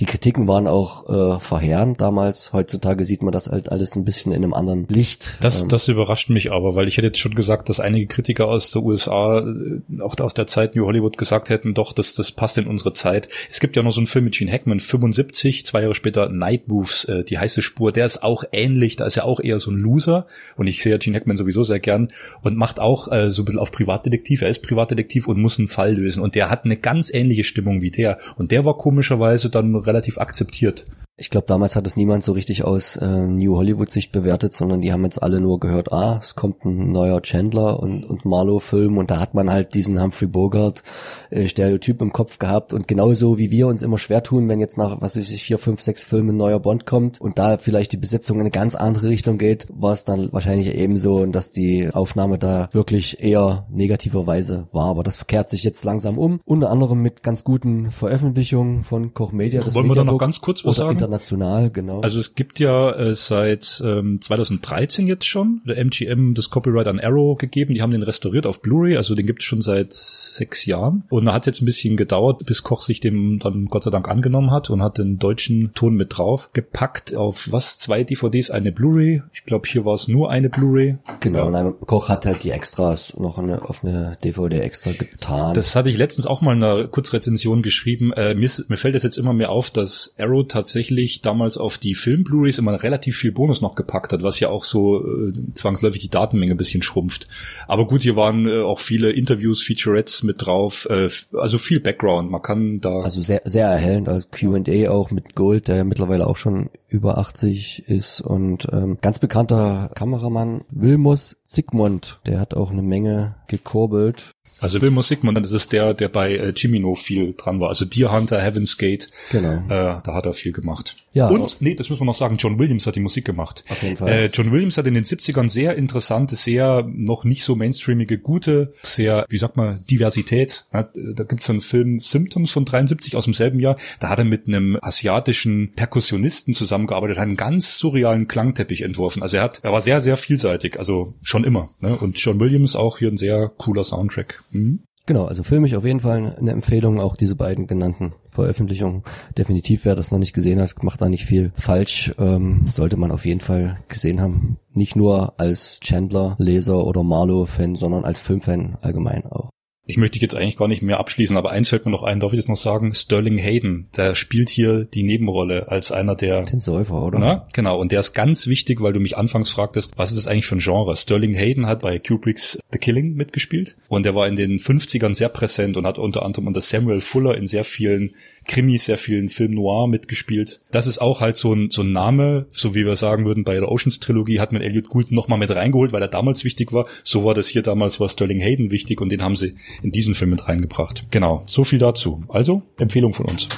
Die 0.00 0.04
Kritiken 0.04 0.48
waren 0.48 0.66
auch 0.66 1.08
äh, 1.08 1.40
verheerend 1.40 2.00
damals. 2.00 2.52
Heutzutage 2.52 3.04
sieht 3.04 3.22
man 3.22 3.32
das 3.32 3.48
halt 3.48 3.70
alles 3.70 3.96
ein 3.96 4.04
bisschen 4.04 4.32
in 4.32 4.42
einem 4.42 4.54
anderen 4.54 4.86
Licht. 4.88 5.38
Das, 5.40 5.62
ähm, 5.62 5.67
das 5.72 5.88
überrascht 5.88 6.30
mich 6.30 6.52
aber, 6.52 6.74
weil 6.74 6.88
ich 6.88 6.96
hätte 6.96 7.08
jetzt 7.08 7.18
schon 7.18 7.34
gesagt, 7.34 7.68
dass 7.68 7.80
einige 7.80 8.06
Kritiker 8.06 8.48
aus 8.48 8.70
der 8.70 8.82
USA, 8.82 9.40
äh, 9.40 10.00
auch 10.00 10.18
aus 10.18 10.34
der 10.34 10.46
Zeit 10.46 10.74
New 10.74 10.84
Hollywood 10.84 11.18
gesagt 11.18 11.48
hätten, 11.48 11.74
doch, 11.74 11.92
das, 11.92 12.14
das 12.14 12.32
passt 12.32 12.58
in 12.58 12.66
unsere 12.66 12.92
Zeit. 12.92 13.28
Es 13.50 13.60
gibt 13.60 13.76
ja 13.76 13.82
noch 13.82 13.92
so 13.92 14.00
einen 14.00 14.06
Film 14.06 14.24
mit 14.24 14.34
Gene 14.34 14.52
Hackman, 14.52 14.80
75, 14.80 15.64
zwei 15.64 15.82
Jahre 15.82 15.94
später 15.94 16.28
Night 16.28 16.68
Moves, 16.68 17.04
äh, 17.04 17.24
die 17.24 17.38
heiße 17.38 17.62
Spur. 17.62 17.92
Der 17.92 18.06
ist 18.06 18.22
auch 18.22 18.44
ähnlich, 18.52 18.96
da 18.96 19.06
ist 19.06 19.16
ja 19.16 19.24
auch 19.24 19.40
eher 19.40 19.58
so 19.58 19.70
ein 19.70 19.76
Loser. 19.76 20.26
Und 20.56 20.66
ich 20.66 20.82
sehe 20.82 20.92
ja 20.92 20.98
Gene 20.98 21.16
Hackman 21.16 21.36
sowieso 21.36 21.64
sehr 21.64 21.80
gern 21.80 22.12
und 22.42 22.56
macht 22.56 22.80
auch 22.80 23.10
äh, 23.10 23.30
so 23.30 23.42
ein 23.42 23.44
bisschen 23.44 23.60
auf 23.60 23.72
Privatdetektiv. 23.72 24.42
Er 24.42 24.48
ist 24.48 24.62
Privatdetektiv 24.62 25.28
und 25.28 25.40
muss 25.40 25.58
einen 25.58 25.68
Fall 25.68 25.94
lösen. 25.94 26.22
Und 26.22 26.34
der 26.34 26.50
hat 26.50 26.64
eine 26.64 26.76
ganz 26.76 27.12
ähnliche 27.12 27.44
Stimmung 27.44 27.80
wie 27.80 27.90
der. 27.90 28.18
Und 28.36 28.50
der 28.50 28.64
war 28.64 28.76
komischerweise 28.76 29.50
dann 29.50 29.74
relativ 29.74 30.18
akzeptiert. 30.18 30.84
Ich 31.20 31.30
glaube, 31.30 31.48
damals 31.48 31.74
hat 31.74 31.84
es 31.84 31.96
niemand 31.96 32.22
so 32.22 32.30
richtig 32.30 32.64
aus 32.64 32.94
äh, 32.96 33.06
New 33.06 33.56
Hollywood-Sicht 33.56 34.12
bewertet, 34.12 34.52
sondern 34.52 34.80
die 34.80 34.92
haben 34.92 35.02
jetzt 35.02 35.20
alle 35.20 35.40
nur 35.40 35.58
gehört, 35.58 35.92
ah, 35.92 36.20
es 36.22 36.36
kommt 36.36 36.64
ein 36.64 36.92
neuer 36.92 37.20
Chandler 37.22 37.80
und, 37.80 38.04
und 38.04 38.24
Marlowe-Film 38.24 38.98
und 38.98 39.10
da 39.10 39.18
hat 39.18 39.34
man 39.34 39.50
halt 39.50 39.74
diesen 39.74 40.00
Humphrey 40.00 40.28
Bogart-Stereotyp 40.28 42.00
äh, 42.00 42.04
im 42.04 42.12
Kopf 42.12 42.38
gehabt 42.38 42.72
und 42.72 42.86
genauso 42.86 43.36
wie 43.36 43.50
wir 43.50 43.66
uns 43.66 43.82
immer 43.82 43.98
schwer 43.98 44.22
tun, 44.22 44.48
wenn 44.48 44.60
jetzt 44.60 44.78
nach, 44.78 45.00
was 45.00 45.16
weiß 45.16 45.28
ich, 45.32 45.42
vier, 45.42 45.58
fünf, 45.58 45.80
sechs 45.82 46.04
Filmen 46.04 46.30
ein 46.30 46.36
neuer 46.36 46.60
Bond 46.60 46.86
kommt 46.86 47.20
und 47.20 47.36
da 47.36 47.58
vielleicht 47.58 47.90
die 47.90 47.96
Besetzung 47.96 48.36
in 48.36 48.42
eine 48.42 48.52
ganz 48.52 48.76
andere 48.76 49.08
Richtung 49.08 49.38
geht, 49.38 49.66
war 49.70 49.94
es 49.94 50.04
dann 50.04 50.32
wahrscheinlich 50.32 50.72
ebenso 50.72 51.16
und 51.16 51.32
dass 51.32 51.50
die 51.50 51.90
Aufnahme 51.92 52.38
da 52.38 52.68
wirklich 52.70 53.20
eher 53.20 53.66
negativerweise 53.70 54.68
war. 54.70 54.86
Aber 54.86 55.02
das 55.02 55.26
kehrt 55.26 55.50
sich 55.50 55.64
jetzt 55.64 55.84
langsam 55.84 56.16
um, 56.16 56.38
unter 56.44 56.70
anderem 56.70 57.02
mit 57.02 57.24
ganz 57.24 57.42
guten 57.42 57.90
Veröffentlichungen 57.90 58.84
von 58.84 59.14
Koch 59.14 59.32
Media. 59.32 59.62
Wollen 59.74 59.88
wir 59.88 59.96
da 59.96 60.04
noch 60.04 60.18
ganz 60.18 60.40
kurz 60.40 60.64
was 60.64 60.76
sagen? 60.76 61.07
International, 61.08 61.70
genau. 61.70 62.00
Also 62.00 62.18
es 62.18 62.34
gibt 62.34 62.60
ja 62.60 62.92
äh, 62.92 63.14
seit 63.14 63.82
ähm, 63.84 64.20
2013 64.20 65.06
jetzt 65.06 65.26
schon 65.26 65.62
der 65.66 65.78
MGM 65.78 66.34
das 66.34 66.50
Copyright 66.50 66.86
an 66.86 67.00
Arrow 67.00 67.36
gegeben. 67.36 67.74
Die 67.74 67.82
haben 67.82 67.90
den 67.90 68.02
restauriert 68.02 68.46
auf 68.46 68.60
Blu-ray, 68.60 68.96
also 68.96 69.14
den 69.14 69.26
gibt 69.26 69.40
es 69.42 69.46
schon 69.46 69.60
seit 69.60 69.92
sechs 69.92 70.66
Jahren. 70.66 71.04
Und 71.08 71.26
da 71.26 71.32
hat 71.32 71.46
jetzt 71.46 71.62
ein 71.62 71.66
bisschen 71.66 71.96
gedauert, 71.96 72.44
bis 72.46 72.62
Koch 72.62 72.82
sich 72.82 73.00
dem 73.00 73.38
dann 73.38 73.66
Gott 73.66 73.84
sei 73.84 73.90
Dank 73.90 74.08
angenommen 74.08 74.50
hat 74.50 74.70
und 74.70 74.82
hat 74.82 74.98
den 74.98 75.18
deutschen 75.18 75.72
Ton 75.74 75.94
mit 75.94 76.16
drauf 76.16 76.50
gepackt 76.52 77.14
auf 77.14 77.50
was 77.50 77.78
zwei 77.78 78.04
DVDs, 78.04 78.50
eine 78.50 78.72
Blu-ray. 78.72 79.22
Ich 79.32 79.44
glaube, 79.44 79.68
hier 79.68 79.84
war 79.84 79.94
es 79.94 80.08
nur 80.08 80.30
eine 80.30 80.50
Blu-ray. 80.50 80.98
Genau, 81.20 81.50
ja. 81.50 81.60
und 81.62 81.80
Koch 81.86 82.08
hat 82.08 82.26
halt 82.26 82.44
die 82.44 82.50
Extras 82.50 83.16
noch 83.18 83.38
eine, 83.38 83.68
auf 83.68 83.84
eine 83.84 84.16
DVD 84.22 84.60
extra 84.60 84.92
getan. 84.92 85.54
Das 85.54 85.74
hatte 85.74 85.90
ich 85.90 85.96
letztens 85.96 86.26
auch 86.26 86.40
mal 86.42 86.54
in 86.56 86.62
einer 86.62 86.86
Kurzrezension 86.86 87.62
geschrieben. 87.62 88.12
Äh, 88.12 88.34
mir, 88.34 88.50
mir 88.68 88.76
fällt 88.76 88.94
das 88.94 89.02
jetzt 89.02 89.16
immer 89.16 89.32
mehr 89.32 89.50
auf, 89.50 89.70
dass 89.70 90.14
Arrow 90.18 90.46
tatsächlich 90.46 90.97
tatsächlich 90.98 91.20
damals 91.20 91.56
auf 91.56 91.78
die 91.78 91.94
Film-Blu-rays 91.94 92.58
immer 92.58 92.82
relativ 92.82 93.16
viel 93.16 93.30
Bonus 93.30 93.60
noch 93.60 93.76
gepackt 93.76 94.12
hat, 94.12 94.22
was 94.24 94.40
ja 94.40 94.48
auch 94.48 94.64
so 94.64 95.04
äh, 95.06 95.32
zwangsläufig 95.52 96.00
die 96.00 96.10
Datenmenge 96.10 96.56
bisschen 96.56 96.82
schrumpft. 96.82 97.28
Aber 97.68 97.86
gut, 97.86 98.02
hier 98.02 98.16
waren 98.16 98.48
äh, 98.48 98.62
auch 98.62 98.80
viele 98.80 99.12
Interviews, 99.12 99.62
Featurettes 99.62 100.24
mit 100.24 100.44
drauf, 100.44 100.88
äh, 100.90 101.08
also 101.34 101.58
viel 101.58 101.78
Background. 101.78 102.30
Man 102.30 102.42
kann 102.42 102.80
da 102.80 103.00
also 103.00 103.20
sehr 103.20 103.42
sehr 103.44 103.68
erhellend 103.68 104.08
als 104.08 104.30
Q&A 104.30 104.90
auch 104.90 105.12
mit 105.12 105.36
Gold, 105.36 105.68
der 105.68 105.76
ja 105.76 105.84
mittlerweile 105.84 106.26
auch 106.26 106.36
schon 106.36 106.70
über 106.88 107.18
80 107.18 107.88
ist 107.88 108.20
und 108.20 108.66
ähm, 108.72 108.98
ganz 109.00 109.20
bekannter 109.20 109.90
Kameramann 109.94 110.64
Wilmus 110.70 111.36
Sigmund, 111.44 112.20
der 112.26 112.40
hat 112.40 112.54
auch 112.54 112.70
eine 112.70 112.82
Menge 112.82 113.36
gekurbelt 113.46 114.34
also 114.60 114.80
Wilmo 114.82 115.02
Sigmund, 115.02 115.38
das 115.38 115.52
ist 115.52 115.72
der, 115.72 115.94
der 115.94 116.08
bei 116.08 116.34
äh, 116.34 116.52
Jimino 116.54 116.94
viel 116.94 117.34
dran 117.36 117.60
war. 117.60 117.68
Also 117.68 117.84
Deer 117.84 118.12
Hunter, 118.12 118.40
Heaven's 118.40 118.76
Gate. 118.76 119.08
Genau. 119.30 119.62
Äh, 119.68 120.00
da 120.02 120.14
hat 120.14 120.26
er 120.26 120.32
viel 120.32 120.52
gemacht. 120.52 120.96
Ja. 121.12 121.28
Und, 121.28 121.56
nee, 121.60 121.74
das 121.74 121.90
muss 121.90 121.98
man 122.00 122.06
noch 122.06 122.14
sagen, 122.14 122.36
John 122.38 122.58
Williams 122.58 122.86
hat 122.86 122.96
die 122.96 123.00
Musik 123.00 123.24
gemacht. 123.24 123.64
Auf 123.68 123.82
jeden 123.82 123.96
Fall. 123.96 124.08
Äh, 124.08 124.26
John 124.26 124.52
Williams 124.52 124.76
hat 124.78 124.86
in 124.86 124.94
den 124.94 125.04
70ern 125.04 125.48
sehr 125.48 125.76
interessante, 125.76 126.36
sehr 126.36 126.86
noch 126.86 127.24
nicht 127.24 127.42
so 127.42 127.56
mainstreamige, 127.56 128.18
gute, 128.18 128.72
sehr, 128.82 129.26
wie 129.28 129.38
sagt 129.38 129.56
man, 129.56 129.84
Diversität. 129.90 130.66
Ja, 130.72 130.88
da 131.14 131.24
gibt's 131.24 131.48
einen 131.50 131.60
Film 131.60 132.00
Symptoms 132.00 132.50
von 132.50 132.64
73 132.64 133.16
aus 133.16 133.24
demselben 133.24 133.60
Jahr. 133.60 133.76
Da 134.00 134.08
hat 134.10 134.18
er 134.18 134.24
mit 134.24 134.48
einem 134.48 134.78
asiatischen 134.80 135.72
Perkussionisten 135.74 136.54
zusammengearbeitet, 136.54 137.18
hat 137.18 137.28
einen 137.28 137.36
ganz 137.36 137.78
surrealen 137.78 138.28
Klangteppich 138.28 138.82
entworfen. 138.82 139.22
Also 139.22 139.38
er 139.38 139.44
hat, 139.44 139.60
er 139.62 139.72
war 139.72 139.80
sehr, 139.80 140.00
sehr 140.00 140.16
vielseitig, 140.16 140.78
also 140.78 141.14
schon 141.22 141.44
immer. 141.44 141.70
Ne? 141.80 141.96
Und 141.96 142.18
John 142.18 142.38
Williams 142.40 142.76
auch 142.76 142.98
hier 142.98 143.08
ein 143.08 143.16
sehr 143.16 143.50
cooler 143.56 143.84
Soundtrack. 143.84 144.37
Mhm. 144.50 144.80
Genau, 145.08 145.24
also 145.24 145.42
filmisch 145.42 145.74
auf 145.74 145.86
jeden 145.86 146.00
Fall 146.00 146.36
eine 146.38 146.50
Empfehlung, 146.50 147.00
auch 147.00 147.16
diese 147.16 147.34
beiden 147.34 147.66
genannten 147.66 148.12
Veröffentlichungen. 148.30 149.04
Definitiv, 149.38 149.86
wer 149.86 149.94
das 149.94 150.10
noch 150.10 150.18
nicht 150.18 150.34
gesehen 150.34 150.60
hat, 150.60 150.82
macht 150.82 151.00
da 151.00 151.08
nicht 151.08 151.24
viel 151.24 151.50
falsch. 151.56 152.12
Ähm, 152.18 152.66
sollte 152.68 152.98
man 152.98 153.10
auf 153.10 153.24
jeden 153.24 153.40
Fall 153.40 153.78
gesehen 153.88 154.20
haben. 154.20 154.58
Nicht 154.74 154.96
nur 154.96 155.40
als 155.40 155.80
Chandler-Leser 155.80 156.86
oder 156.86 157.02
Marlowe-Fan, 157.02 157.74
sondern 157.74 158.04
als 158.04 158.20
Filmfan 158.20 158.76
allgemein 158.82 159.24
auch. 159.24 159.48
Ich 159.90 159.96
möchte 159.96 160.12
dich 160.12 160.22
jetzt 160.22 160.36
eigentlich 160.36 160.58
gar 160.58 160.68
nicht 160.68 160.82
mehr 160.82 161.00
abschließen, 161.00 161.34
aber 161.38 161.50
eins 161.50 161.70
fällt 161.70 161.86
mir 161.86 161.90
noch 161.90 162.02
ein, 162.02 162.20
darf 162.20 162.34
ich 162.34 162.38
das 162.38 162.46
noch 162.46 162.58
sagen? 162.58 162.94
Sterling 162.94 163.38
Hayden, 163.38 163.88
der 163.96 164.14
spielt 164.14 164.50
hier 164.50 164.84
die 164.84 165.02
Nebenrolle 165.02 165.68
als 165.70 165.90
einer 165.90 166.14
der... 166.14 166.42
Den 166.42 166.60
Säufer, 166.60 167.02
oder? 167.02 167.18
Na, 167.18 167.44
genau. 167.54 167.80
Und 167.80 167.90
der 167.90 168.00
ist 168.00 168.12
ganz 168.12 168.46
wichtig, 168.46 168.82
weil 168.82 168.92
du 168.92 169.00
mich 169.00 169.16
anfangs 169.16 169.50
fragtest, 169.50 169.94
was 169.96 170.10
ist 170.10 170.18
das 170.18 170.26
eigentlich 170.26 170.44
für 170.44 170.56
ein 170.56 170.60
Genre? 170.60 170.94
Sterling 170.94 171.34
Hayden 171.34 171.66
hat 171.66 171.80
bei 171.80 171.98
Kubricks 171.98 172.58
The 172.70 172.78
Killing 172.78 173.14
mitgespielt 173.14 173.76
und 173.88 174.04
er 174.04 174.14
war 174.14 174.28
in 174.28 174.36
den 174.36 174.58
50ern 174.58 175.14
sehr 175.14 175.30
präsent 175.30 175.78
und 175.78 175.86
hat 175.86 175.96
unter 175.96 176.22
anderem 176.22 176.48
unter 176.48 176.60
Samuel 176.60 177.00
Fuller 177.00 177.38
in 177.38 177.46
sehr 177.46 177.64
vielen 177.64 178.10
Krimis, 178.48 178.86
sehr 178.86 178.98
vielen 178.98 179.28
Film 179.28 179.52
Noir 179.52 179.86
mitgespielt. 179.86 180.60
Das 180.72 180.88
ist 180.88 180.98
auch 180.98 181.20
halt 181.20 181.36
so 181.36 181.52
ein, 181.52 181.70
so 181.70 181.82
ein 181.82 181.92
Name, 181.92 182.46
so 182.50 182.74
wie 182.74 182.84
wir 182.84 182.96
sagen 182.96 183.24
würden, 183.24 183.44
bei 183.44 183.54
der 183.54 183.70
Oceans 183.70 184.00
Trilogie 184.00 184.40
hat 184.40 184.52
man 184.52 184.62
Elliot 184.62 184.88
Gould 184.88 185.12
nochmal 185.12 185.38
mit 185.38 185.54
reingeholt, 185.54 185.92
weil 185.92 186.02
er 186.02 186.08
damals 186.08 186.42
wichtig 186.44 186.72
war. 186.72 186.86
So 187.04 187.24
war 187.24 187.34
das 187.34 187.46
hier 187.46 187.62
damals, 187.62 188.00
war 188.00 188.08
Sterling 188.08 188.40
Hayden 188.40 188.70
wichtig 188.72 189.00
und 189.00 189.12
den 189.12 189.22
haben 189.22 189.36
sie 189.36 189.54
in 189.82 189.92
diesen 189.92 190.14
Film 190.14 190.30
mit 190.30 190.48
reingebracht. 190.48 191.06
Genau, 191.10 191.42
so 191.46 191.62
viel 191.62 191.78
dazu. 191.78 192.24
Also, 192.28 192.62
Empfehlung 192.78 193.14
von 193.14 193.26
uns. 193.26 193.48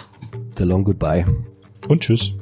The 0.59 0.65
Long 0.65 0.85
Goodbye. 0.85 1.25
Und 1.89 2.03
tschüss. 2.03 2.35